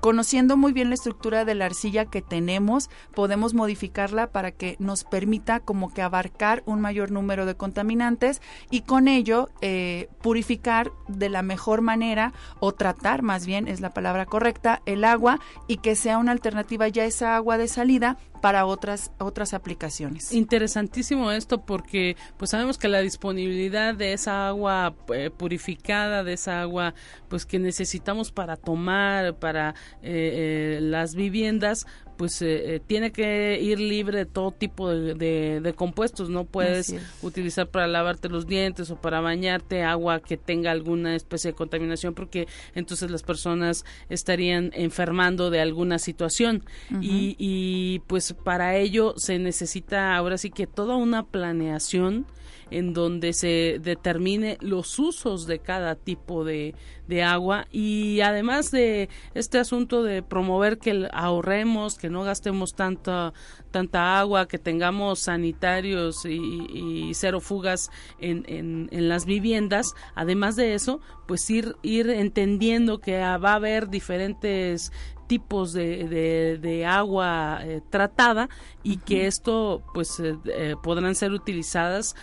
[0.00, 5.04] Conociendo muy bien la estructura de la arcilla que tenemos, podemos modificarla para que nos
[5.04, 8.40] permita como que abarcar un mayor número de contaminantes
[8.70, 13.92] y con ello eh, purificar de la mejor manera o tratar más bien es la
[13.92, 18.66] palabra correcta el agua y que sea una alternativa ya esa agua de salida para
[18.66, 20.32] otras otras aplicaciones.
[20.32, 26.62] Interesantísimo esto porque pues sabemos que la disponibilidad de esa agua eh, purificada, de esa
[26.62, 26.94] agua
[27.28, 31.86] pues que necesitamos para tomar, para eh, eh, las viviendas,
[32.20, 36.28] pues eh, eh, tiene que ir libre de todo tipo de, compuestos.
[36.28, 41.52] No puedes utilizar para lavarte los dientes o para bañarte agua que tenga alguna especie
[41.52, 46.62] de contaminación porque entonces las personas estarían enfermando de alguna situación.
[47.00, 52.26] y, y pues para ello se necesita ahora sí que toda una planeación
[52.70, 56.74] en donde se determine los usos de cada tipo de,
[57.08, 57.66] de agua.
[57.70, 63.32] Y además de este asunto de promover que ahorremos, que no gastemos tanta,
[63.70, 70.74] tanta agua, que tengamos sanitarios y, cero fugas en, en, en, las viviendas, además de
[70.74, 74.92] eso, pues ir, ir entendiendo que va a haber diferentes
[75.30, 78.48] tipos de, de, agua eh, tratada
[78.82, 82.16] y que esto pues eh, eh, podrán ser utilizadas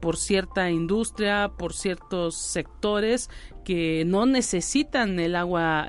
[0.00, 3.30] por cierta industria, por ciertos sectores
[3.64, 5.86] que no necesitan el agua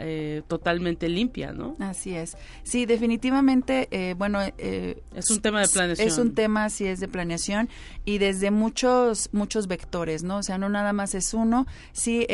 [0.48, 1.76] totalmente limpia, ¿no?
[1.80, 2.38] Así es.
[2.62, 6.08] Sí, definitivamente, bueno, es un tema de planeación.
[6.08, 7.70] Es un tema, sí, es de planeación
[8.06, 10.38] y desde muchos muchos vectores, ¿no?
[10.38, 11.66] O sea, no nada más es uno.
[11.92, 12.28] Sí,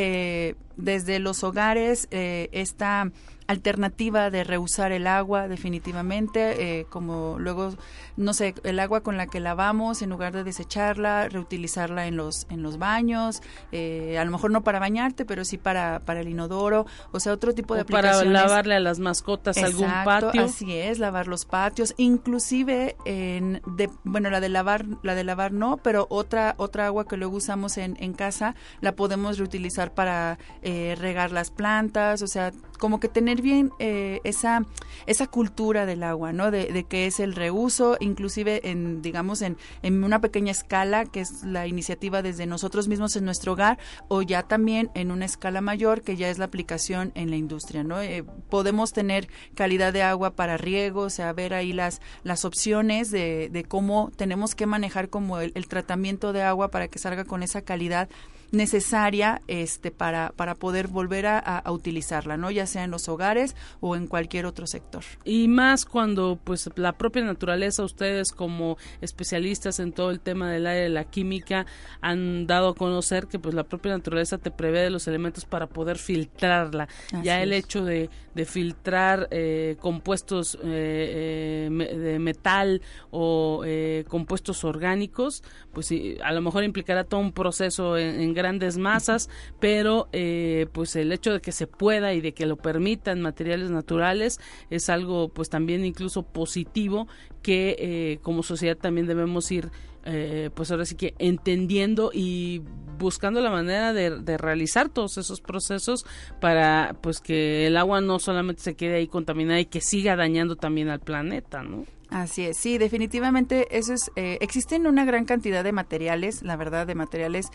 [0.75, 3.09] desde los hogares esta
[3.47, 7.73] alternativa de reusar el agua definitivamente, eh, como luego,
[8.17, 12.45] no sé, el agua con la que lavamos, en lugar de desecharla, reutilizarla en los,
[12.49, 13.41] en los baños,
[13.71, 17.33] eh, a lo mejor no para bañarte, pero sí para, para el inodoro, o sea,
[17.33, 20.43] otro tipo de Para lavarle a las mascotas algún patio.
[20.43, 25.53] Así es, lavar los patios, inclusive en, de, bueno, la de lavar, la de lavar
[25.53, 30.37] no, pero otra, otra agua que luego usamos en, en casa, la podemos reutilizar para
[30.61, 34.65] eh, regar las plantas, o sea, como que tener bien eh, esa,
[35.05, 36.51] esa cultura del agua, ¿no?
[36.51, 41.43] De, que es el reuso, inclusive en, digamos, en, en una pequeña escala, que es
[41.43, 46.01] la iniciativa desde nosotros mismos en nuestro hogar, o ya también en una escala mayor,
[46.01, 48.01] que ya es la aplicación en la industria, ¿no?
[48.01, 53.11] Eh, podemos tener calidad de agua para riego, o sea, ver ahí las, las opciones
[53.11, 57.25] de, de cómo tenemos que manejar como el, el tratamiento de agua para que salga
[57.25, 58.09] con esa calidad
[58.51, 62.51] necesaria este para, para poder volver a, utilizarla, ¿no?
[62.51, 65.03] Ya sea en los hogares o en cualquier otro sector.
[65.25, 70.67] Y más cuando pues la propia naturaleza, ustedes como especialistas en todo el tema del
[70.67, 71.65] aire, de la química,
[72.01, 75.97] han dado a conocer que pues la propia naturaleza te prevé los elementos para poder
[75.97, 76.87] filtrarla.
[77.23, 83.63] ya el hecho de, de filtrar eh, compuestos eh, eh, de metal o
[84.07, 85.91] compuestos orgánicos, pues
[86.23, 89.29] a lo mejor implicará todo un proceso en grandes masas,
[89.59, 93.71] pero eh, pues el hecho de que se pueda y de que lo permitan materiales
[93.71, 97.07] naturales es algo pues también incluso positivo
[97.41, 99.71] que eh, como sociedad también debemos ir
[100.07, 102.63] eh, pues ahora sí que entendiendo y
[102.97, 106.05] buscando la manera de, de, realizar todos esos procesos
[106.41, 110.55] para pues que el agua no solamente se quede ahí contaminada y que siga dañando
[110.55, 111.85] también al planeta, ¿no?
[112.09, 116.87] Así es, sí, definitivamente eso es, eh, existen una gran cantidad de materiales, la verdad,
[116.87, 117.47] de materiales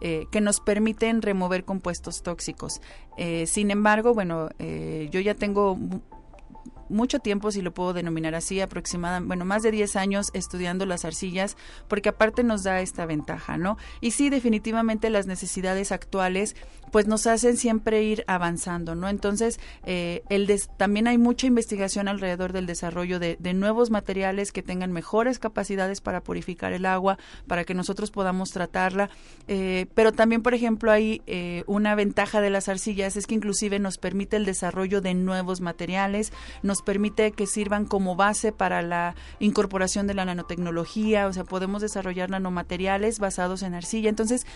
[0.00, 2.80] eh, que nos permiten remover compuestos tóxicos.
[3.16, 5.78] Eh, sin embargo, bueno, yo ya tengo
[6.90, 11.04] mucho tiempo, si lo puedo denominar así, aproximadamente, bueno, más de 10 años estudiando las
[11.04, 11.56] arcillas,
[11.88, 13.78] porque aparte nos da esta ventaja, ¿no?
[14.00, 16.56] Y sí, definitivamente las necesidades actuales,
[16.90, 19.08] pues nos hacen siempre ir avanzando, ¿no?
[19.08, 24.92] Entonces, eh, el también hay mucha investigación alrededor del desarrollo de, nuevos materiales que tengan
[24.92, 29.10] mejores capacidades para purificar el agua, para que nosotros podamos tratarla,
[29.48, 33.78] eh, pero también, por ejemplo, hay eh, una ventaja de las arcillas, es que inclusive
[33.78, 36.32] nos permite el desarrollo de nuevos materiales,
[36.62, 41.82] nos permite que sirvan como base para la incorporación de la nanotecnología, o sea, podemos
[41.82, 44.08] desarrollar nanomateriales basados en arcilla.
[44.08, 44.46] Entonces,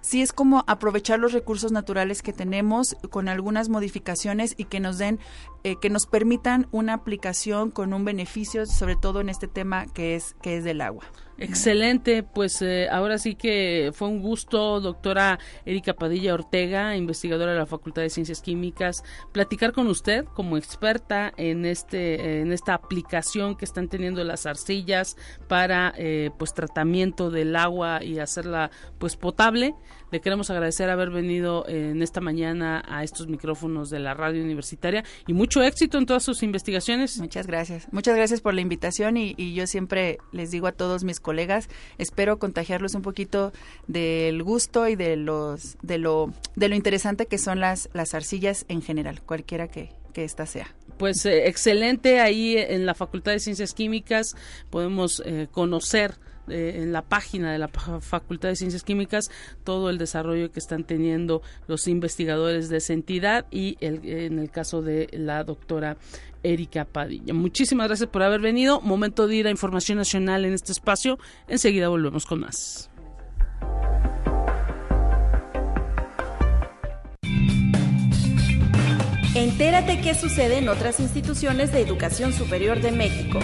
[0.00, 4.98] sí es como aprovechar los recursos naturales que tenemos con algunas modificaciones y que nos
[4.98, 5.18] den,
[5.64, 10.14] eh, que nos permitan una aplicación con un beneficio, sobre todo en este tema que
[10.14, 11.04] es, que es del agua.
[11.40, 17.58] Excelente, pues eh, ahora sí que fue un gusto, doctora Erika Padilla Ortega, investigadora de
[17.58, 23.56] la Facultad de Ciencias Químicas, platicar con usted como experta en este en esta aplicación
[23.56, 25.16] que están teniendo las arcillas
[25.48, 29.74] para eh, pues tratamiento del agua y hacerla pues potable.
[30.10, 35.04] Le queremos agradecer haber venido en esta mañana a estos micrófonos de la radio universitaria
[35.26, 37.18] y mucho éxito en todas sus investigaciones.
[37.18, 37.86] Muchas gracias.
[37.92, 41.68] Muchas gracias por la invitación y, y yo siempre les digo a todos mis colegas,
[41.98, 43.52] espero contagiarlos un poquito
[43.86, 48.64] del gusto y de los de lo de lo interesante que son las las arcillas
[48.68, 50.74] en general, cualquiera que que ésta sea.
[50.98, 54.34] Pues eh, excelente, ahí en la Facultad de Ciencias Químicas
[54.68, 56.14] podemos eh, conocer
[56.50, 59.30] en la página de la Facultad de Ciencias Químicas
[59.64, 64.82] todo el desarrollo que están teniendo los investigadores de esa entidad y en el caso
[64.82, 65.96] de la doctora
[66.42, 67.34] Erika Padilla.
[67.34, 68.80] Muchísimas gracias por haber venido.
[68.80, 71.18] Momento de ir a Información Nacional en este espacio.
[71.48, 72.90] Enseguida volvemos con más.
[79.34, 83.38] Entérate qué sucede en otras instituciones de educación superior de México.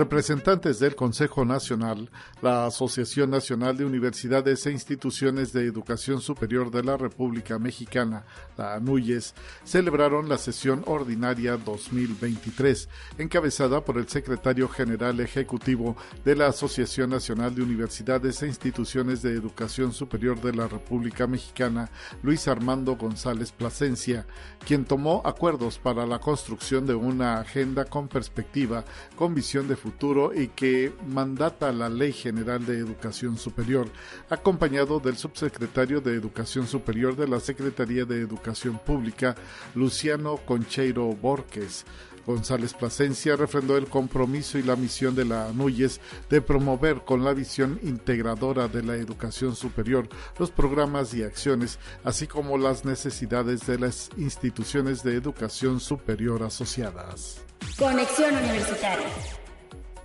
[0.00, 2.08] Representantes del Consejo Nacional,
[2.40, 8.24] la Asociación Nacional de Universidades e Instituciones de Educación Superior de la República Mexicana,
[8.56, 12.88] la ANUYES, celebraron la sesión ordinaria 2023,
[13.18, 19.34] encabezada por el secretario general ejecutivo de la Asociación Nacional de Universidades e Instituciones de
[19.34, 21.90] Educación Superior de la República Mexicana,
[22.22, 24.26] Luis Armando González Plasencia,
[24.66, 28.82] quien tomó acuerdos para la construcción de una agenda con perspectiva,
[29.14, 29.89] con visión de futuro
[30.34, 33.88] y que mandata la Ley General de Educación Superior,
[34.28, 39.34] acompañado del subsecretario de Educación Superior de la Secretaría de Educación Pública,
[39.74, 41.84] Luciano Concheiro Borges.
[42.26, 47.32] González Plasencia refrendó el compromiso y la misión de la ANUYES de promover con la
[47.32, 53.78] visión integradora de la educación superior los programas y acciones, así como las necesidades de
[53.78, 57.42] las instituciones de educación superior asociadas.
[57.78, 59.39] Conexión Universitaria.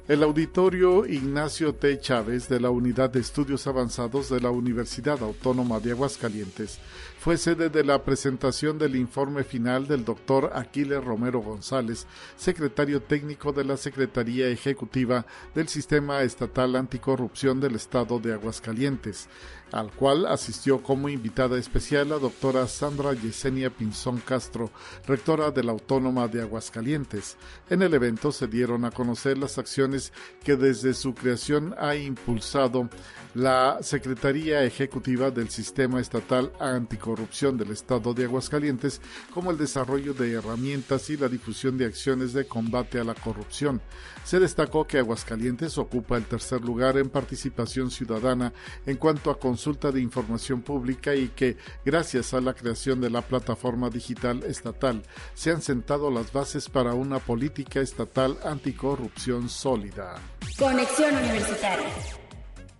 [0.07, 1.99] El auditorio Ignacio T.
[1.99, 6.77] Chávez de la Unidad de Estudios Avanzados de la Universidad Autónoma de Aguascalientes
[7.17, 12.05] fue sede de la presentación del informe final del doctor Aquiles Romero González,
[12.37, 15.25] secretario técnico de la Secretaría Ejecutiva
[15.55, 19.27] del Sistema Estatal Anticorrupción del Estado de Aguascalientes,
[19.75, 24.71] al cual asistió como invitada especial la doctora Sandra Yesenia Pinzón Castro,
[25.05, 27.35] rectora de la Autónoma de Aguascalientes.
[27.69, 30.13] En el evento se dieron a conocer las acciones
[30.45, 32.89] que desde su creación ha impulsado
[33.33, 39.01] la Secretaría Ejecutiva del Sistema Estatal Anticorrupción del Estado de Aguascalientes,
[39.33, 43.81] como el desarrollo de herramientas y la difusión de acciones de combate a la corrupción.
[44.23, 48.53] Se destacó que Aguascalientes ocupa el tercer lugar en participación ciudadana
[48.85, 53.23] en cuanto a consulta de información pública y que, gracias a la creación de la
[53.23, 55.01] plataforma digital estatal,
[55.33, 60.21] se han sentado las bases para una política estatal anticorrupción sólida.
[60.59, 62.24] Conexión Universitaria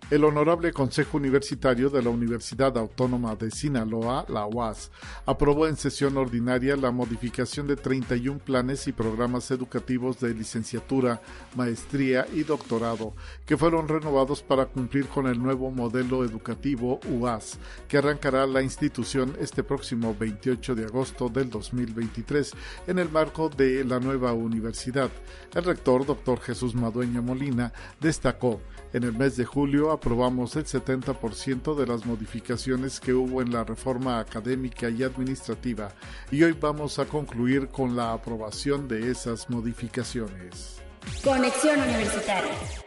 [0.08, 4.92] el Honorable Consejo Universitario de la Universidad Autónoma de Sinaloa, la UAS,
[5.26, 11.20] aprobó en sesión ordinaria la modificación de 31 planes y programas educativos de licenciatura,
[11.56, 17.98] maestría y doctorado, que fueron renovados para cumplir con el nuevo modelo educativo UAS, que
[17.98, 22.52] arrancará la institución este próximo 28 de agosto del 2023
[22.86, 25.10] en el marco de la nueva universidad.
[25.52, 28.60] El rector, doctor Jesús Madueña Molina, destacó
[28.96, 33.62] en el mes de julio aprobamos el 70% de las modificaciones que hubo en la
[33.62, 35.90] reforma académica y administrativa
[36.30, 40.80] y hoy vamos a concluir con la aprobación de esas modificaciones.
[41.22, 42.85] Conexión Universitaria.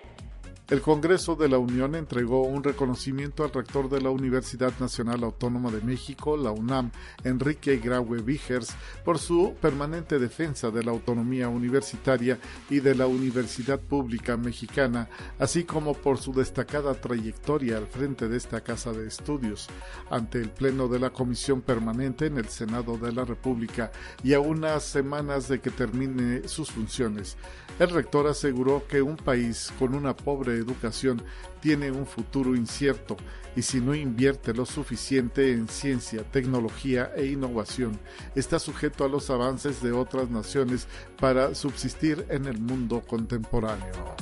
[0.69, 5.71] El Congreso de la Unión entregó un reconocimiento al rector de la Universidad Nacional Autónoma
[5.71, 6.91] de México, la UNAM,
[7.23, 12.37] Enrique Graue Vigers, por su permanente defensa de la autonomía universitaria
[12.69, 15.09] y de la Universidad Pública Mexicana,
[15.39, 19.67] así como por su destacada trayectoria al frente de esta casa de estudios.
[20.11, 23.91] Ante el Pleno de la Comisión Permanente en el Senado de la República
[24.23, 27.37] y a unas semanas de que termine sus funciones,
[27.79, 31.21] el rector aseguró que un país con una pobre educación
[31.61, 33.17] tiene un futuro incierto
[33.55, 37.99] y si no invierte lo suficiente en ciencia, tecnología e innovación,
[38.35, 40.87] está sujeto a los avances de otras naciones
[41.19, 44.15] para subsistir en el mundo contemporáneo.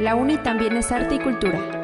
[0.00, 1.83] La UNI también es arte y cultura.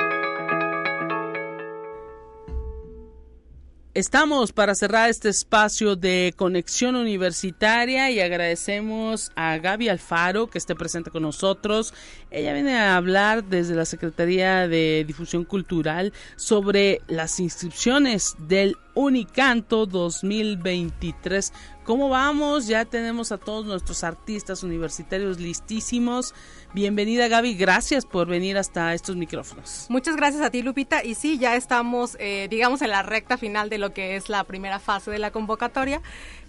[4.01, 10.75] Estamos para cerrar este espacio de conexión universitaria y agradecemos a Gaby Alfaro que esté
[10.75, 11.93] presente con nosotros.
[12.31, 19.87] Ella viene a hablar desde la Secretaría de Difusión Cultural sobre las inscripciones del Unicanto
[19.87, 21.53] 2023.
[21.85, 22.67] ¿Cómo vamos?
[22.67, 26.35] Ya tenemos a todos nuestros artistas universitarios listísimos.
[26.73, 29.87] Bienvenida Gaby, gracias por venir hasta estos micrófonos.
[29.89, 33.71] Muchas gracias a ti Lupita y sí, ya estamos, eh, digamos, en la recta final
[33.71, 36.01] de lo que es la primera fase de la convocatoria.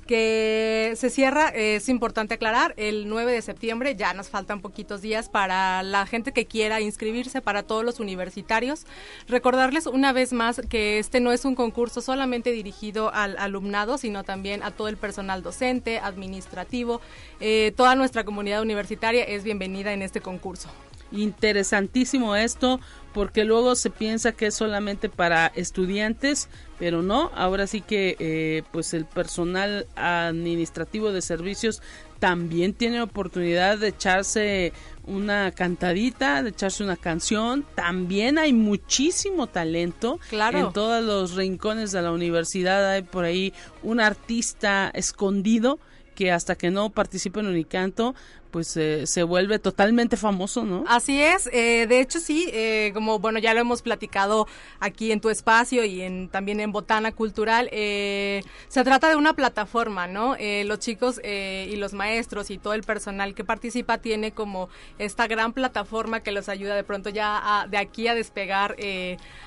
[0.05, 5.29] Que se cierra, es importante aclarar, el 9 de septiembre, ya nos faltan poquitos días
[5.29, 8.85] para la gente que quiera inscribirse, para todos los universitarios.
[9.27, 14.23] Recordarles una vez más que este no es un concurso solamente dirigido al alumnado, sino
[14.23, 17.01] también a todo el personal docente, administrativo,
[17.39, 20.69] eh, toda nuestra comunidad universitaria es bienvenida en este concurso.
[21.11, 22.79] Interesantísimo esto,
[23.13, 26.47] porque luego se piensa que es solamente para estudiantes,
[26.79, 31.81] pero no, ahora sí que eh, pues el personal administrativo de servicios
[32.19, 34.73] también tiene oportunidad de echarse
[35.05, 37.65] una cantadita, de echarse una canción.
[37.73, 40.19] También hay muchísimo talento.
[40.29, 40.59] Claro.
[40.59, 45.79] En todos los rincones de la universidad hay por ahí un artista escondido
[46.13, 48.13] que hasta que no participa en Unicanto,
[48.51, 50.83] pues eh, se vuelve totalmente famoso, ¿no?
[50.87, 54.47] Así es, eh, de hecho sí, eh, como bueno ya lo hemos platicado
[54.79, 60.07] aquí en tu espacio y en también en Botana Cultural, se trata de una plataforma,
[60.07, 60.35] ¿no?
[60.65, 65.53] los chicos y los maestros y todo el personal que participa tiene como esta gran
[65.53, 68.75] plataforma que los ayuda de pronto ya de aquí a despegar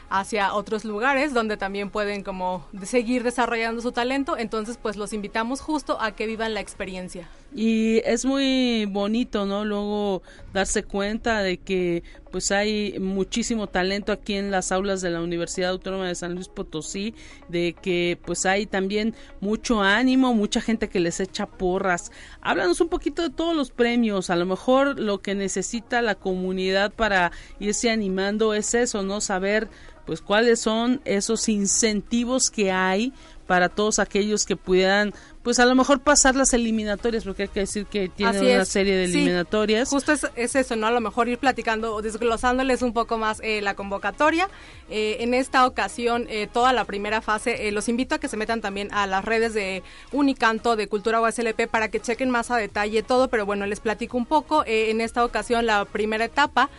[0.08, 5.60] hacia otros lugares donde también pueden como seguir desarrollando su talento, entonces pues los invitamos
[5.60, 7.28] justo a que vivan la experiencia.
[7.54, 9.64] Y es muy bonito, ¿no?
[9.64, 12.02] Luego darse cuenta de que
[12.32, 16.48] pues hay muchísimo talento aquí en las aulas de la Universidad Autónoma de San Luis
[16.48, 17.14] Potosí,
[17.48, 22.10] de que pues hay también mucho ánimo, mucha gente que les echa porras.
[22.40, 26.92] Háblanos un poquito de todos los premios, a lo mejor lo que necesita la comunidad
[26.92, 27.30] para
[27.60, 29.20] irse animando es eso, ¿no?
[29.20, 29.68] Saber
[30.06, 33.12] pues cuáles son esos incentivos que hay
[33.46, 35.12] para todos aquellos que puedan
[35.44, 38.96] pues a lo mejor pasar las eliminatorias, porque hay que decir que tiene una serie
[38.96, 39.90] de eliminatorias.
[39.90, 40.86] justo es, eso, ¿no?
[40.86, 44.48] A lo mejor ir platicando o desglosándoles un poco más eh, la convocatoria.
[44.88, 48.62] Eh, en esta ocasión, eh, toda la primera fase, los invito a que se metan
[48.62, 49.82] también a las redes de
[50.12, 54.16] Unicanto, de Cultura USLP, para que chequen más a detalle todo, pero bueno, les platico
[54.16, 54.64] un poco.
[54.66, 56.70] en esta ocasión, la primera etapa,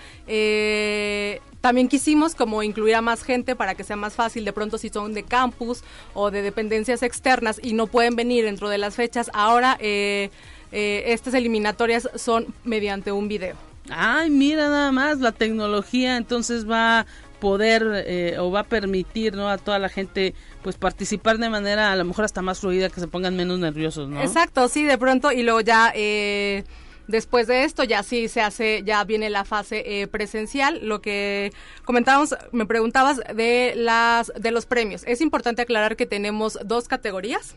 [1.66, 4.90] también quisimos como incluir a más gente para que sea más fácil, de pronto si
[4.90, 5.82] son de campus
[6.14, 10.30] o de dependencias externas y no pueden venir dentro de las fechas, ahora eh,
[10.72, 13.56] eh, estas eliminatorias son mediante un video.
[13.90, 17.06] Ay, mira nada más, la tecnología entonces va a
[17.40, 19.50] poder eh, o va a permitir ¿no?
[19.50, 23.00] a toda la gente pues participar de manera a lo mejor hasta más fluida, que
[23.00, 24.22] se pongan menos nerviosos, ¿no?
[24.22, 25.92] Exacto, sí, de pronto y luego ya...
[25.96, 26.64] Eh,
[27.08, 30.80] Después de esto ya sí se hace, ya viene la fase eh, presencial.
[30.84, 31.54] Lo que
[31.84, 35.04] comentábamos, me preguntabas de las de los premios.
[35.06, 37.56] Es importante aclarar que tenemos dos categorías.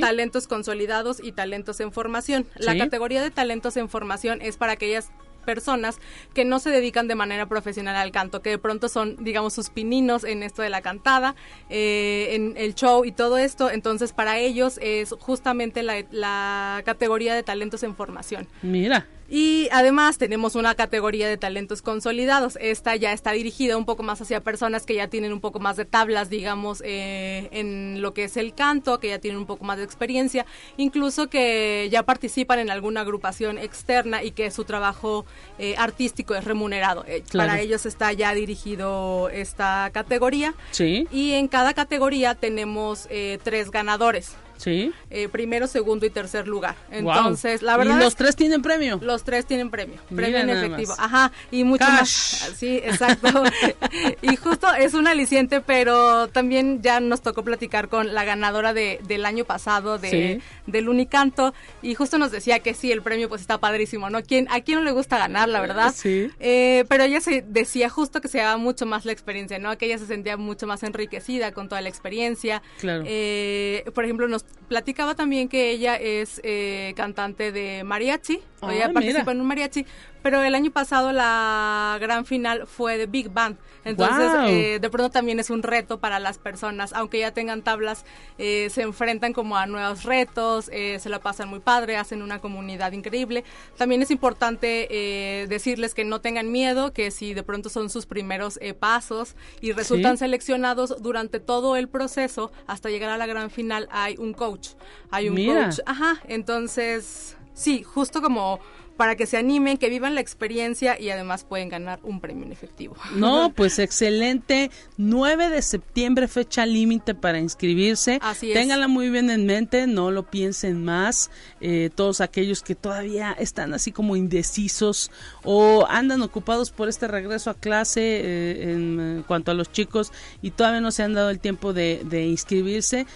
[0.00, 2.46] Talentos consolidados y talentos en formación.
[2.54, 5.10] La categoría de talentos en formación es para aquellas
[5.42, 5.98] personas
[6.34, 9.70] que no se dedican de manera profesional al canto, que de pronto son, digamos, sus
[9.70, 11.34] pininos en esto de la cantada,
[11.68, 13.70] eh, en el show y todo esto.
[13.70, 18.46] Entonces, para ellos es justamente la, la categoría de talentos en formación.
[18.62, 19.06] Mira.
[19.28, 22.58] Y además tenemos una categoría de talentos consolidados.
[22.60, 25.76] Esta ya está dirigida un poco más hacia personas que ya tienen un poco más
[25.76, 29.64] de tablas, digamos, eh, en lo que es el canto, que ya tienen un poco
[29.64, 30.44] más de experiencia,
[30.76, 35.24] incluso que ya participan en alguna agrupación externa y que su trabajo
[35.58, 37.04] eh, artístico es remunerado.
[37.06, 40.54] Eh, para ellos está ya dirigido esta categoría.
[40.72, 41.08] Sí.
[41.10, 43.08] Y en cada categoría tenemos
[43.42, 44.36] tres ganadores.
[44.62, 44.92] Sí.
[45.10, 46.76] Eh, primero, segundo y tercer lugar.
[46.90, 47.96] Entonces, la verdad.
[47.96, 49.00] ¿Y los tres tienen premio?
[49.02, 49.96] Los tres tienen premio.
[50.14, 50.94] premio en efectivo.
[50.98, 51.32] Ajá.
[51.50, 52.08] Y mucho más.
[52.56, 53.42] Sí, exacto.
[54.22, 59.00] y justo es un aliciente, pero también ya nos tocó platicar con la ganadora de,
[59.08, 61.54] del año pasado de, del Unicanto.
[61.82, 64.22] Y justo nos decía que sí, el premio pues está padrísimo, ¿no?
[64.22, 65.92] ¿Quién, a quién no le gusta ganar, la verdad.
[65.92, 66.30] Sí.
[66.38, 69.76] Eh, pero ella se decía justo que se daba mucho más la experiencia, ¿no?
[69.76, 72.62] Que ella se sentía mucho más enriquecida con toda la experiencia.
[72.78, 73.02] Claro.
[73.06, 78.40] Eh, por ejemplo, nos platicaba también que ella es eh, cantante de mariachi,
[78.70, 79.84] ella participa en un mariachi,
[80.22, 83.56] pero el año pasado la gran final fue de Big Band.
[83.84, 88.04] Entonces, eh, de pronto también es un reto para las personas, aunque ya tengan tablas,
[88.38, 92.40] eh, se enfrentan como a nuevos retos, eh, se la pasan muy padre, hacen una
[92.40, 93.44] comunidad increíble.
[93.76, 98.58] También es importante decirles que no tengan miedo, que si de pronto son sus primeros
[98.78, 104.16] pasos y resultan seleccionados durante todo el proceso, hasta llegar a la gran final, hay
[104.18, 104.70] un coach.
[105.10, 105.80] Hay un coach.
[105.86, 108.60] Ajá, entonces, sí, justo como
[108.96, 112.52] para que se animen, que vivan la experiencia y además pueden ganar un premio en
[112.52, 112.96] efectivo.
[113.22, 114.70] No, pues excelente.
[114.96, 118.18] 9 de septiembre, fecha límite para inscribirse.
[118.20, 118.58] Así es.
[118.58, 121.30] Ténganla muy bien en mente, no lo piensen más.
[121.60, 125.10] Eh, todos aquellos que todavía están así como indecisos
[125.44, 130.50] o andan ocupados por este regreso a clase eh, en, cuanto a los chicos y
[130.50, 133.06] todavía no se han dado el tiempo de, de inscribirse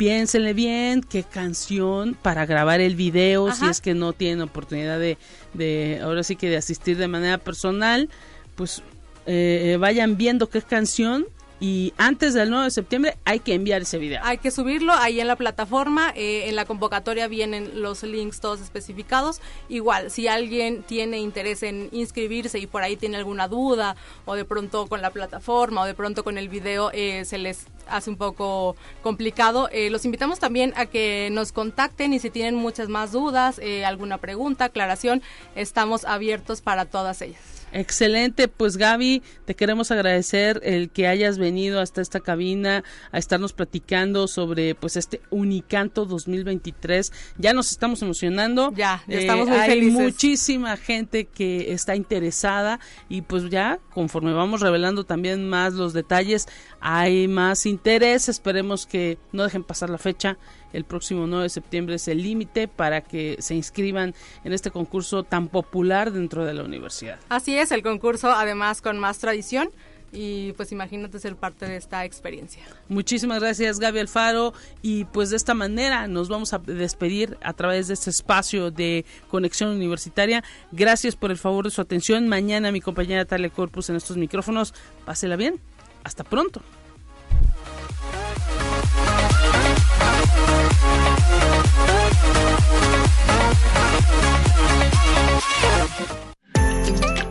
[0.00, 5.18] piénsenle bien qué canción para grabar el video, si es que no tienen oportunidad de,
[5.52, 8.08] de, ahora sí que de asistir de manera personal,
[8.54, 8.82] pues
[9.26, 11.26] eh, vayan viendo qué canción
[11.60, 14.22] y antes del 9 de septiembre hay que enviar ese video.
[14.24, 18.62] Hay que subirlo ahí en la plataforma, eh, en la convocatoria vienen los links todos
[18.62, 19.42] especificados.
[19.68, 23.94] Igual, si alguien tiene interés en inscribirse y por ahí tiene alguna duda
[24.24, 27.66] o de pronto con la plataforma o de pronto con el video eh, se les
[27.90, 32.54] hace un poco complicado, eh, los invitamos también a que nos contacten y si tienen
[32.54, 35.22] muchas más dudas, alguna pregunta, aclaración,
[35.54, 37.60] estamos abiertos para todas ellas.
[37.72, 42.82] Excelente, pues Gaby, te queremos agradecer el que hayas venido hasta esta cabina
[43.12, 47.12] a estarnos platicando sobre pues este Unicanto 2023.
[47.38, 48.72] Ya nos estamos emocionando.
[48.74, 54.32] Ya, ya estamos muy eh, hay muchísima gente que está interesada y pues ya conforme
[54.32, 56.48] vamos revelando también más los detalles,
[56.80, 58.28] hay más interés.
[58.28, 60.38] Esperemos que no dejen pasar la fecha
[60.72, 64.14] el próximo 9 de septiembre es el límite para que se inscriban
[64.44, 67.18] en este concurso tan popular dentro de la universidad.
[67.28, 69.70] Así es, el concurso además con más tradición
[70.12, 72.62] y pues imagínate ser parte de esta experiencia.
[72.88, 74.52] Muchísimas gracias Gaby Alfaro
[74.82, 79.04] y pues de esta manera nos vamos a despedir a través de este espacio de
[79.28, 80.42] conexión universitaria.
[80.72, 82.26] Gracias por el favor de su atención.
[82.28, 84.74] Mañana mi compañera Talia Corpus en estos micrófonos.
[85.04, 85.60] Pásela bien.
[86.04, 86.60] Hasta pronto.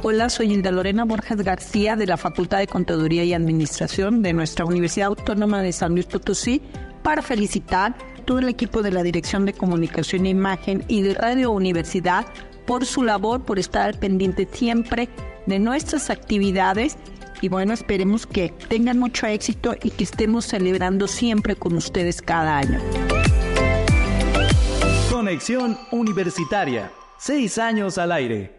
[0.02, 4.66] Hola, soy Hilda Lorena Borges García de la Facultad de Contaduría y Administración de nuestra
[4.66, 6.62] Universidad Autónoma de San Luis Potosí
[7.04, 7.96] para felicitar
[8.26, 12.26] todo el equipo de la Dirección de Comunicación e Imagen y de Radio Universidad
[12.66, 15.10] por su labor, por estar pendiente siempre
[15.46, 16.98] de nuestras actividades
[17.42, 22.58] y bueno, esperemos que tengan mucho éxito y que estemos celebrando siempre con ustedes cada
[22.58, 22.80] año.
[25.12, 26.92] Conexión Universitaria.
[27.18, 28.59] Seis años al aire.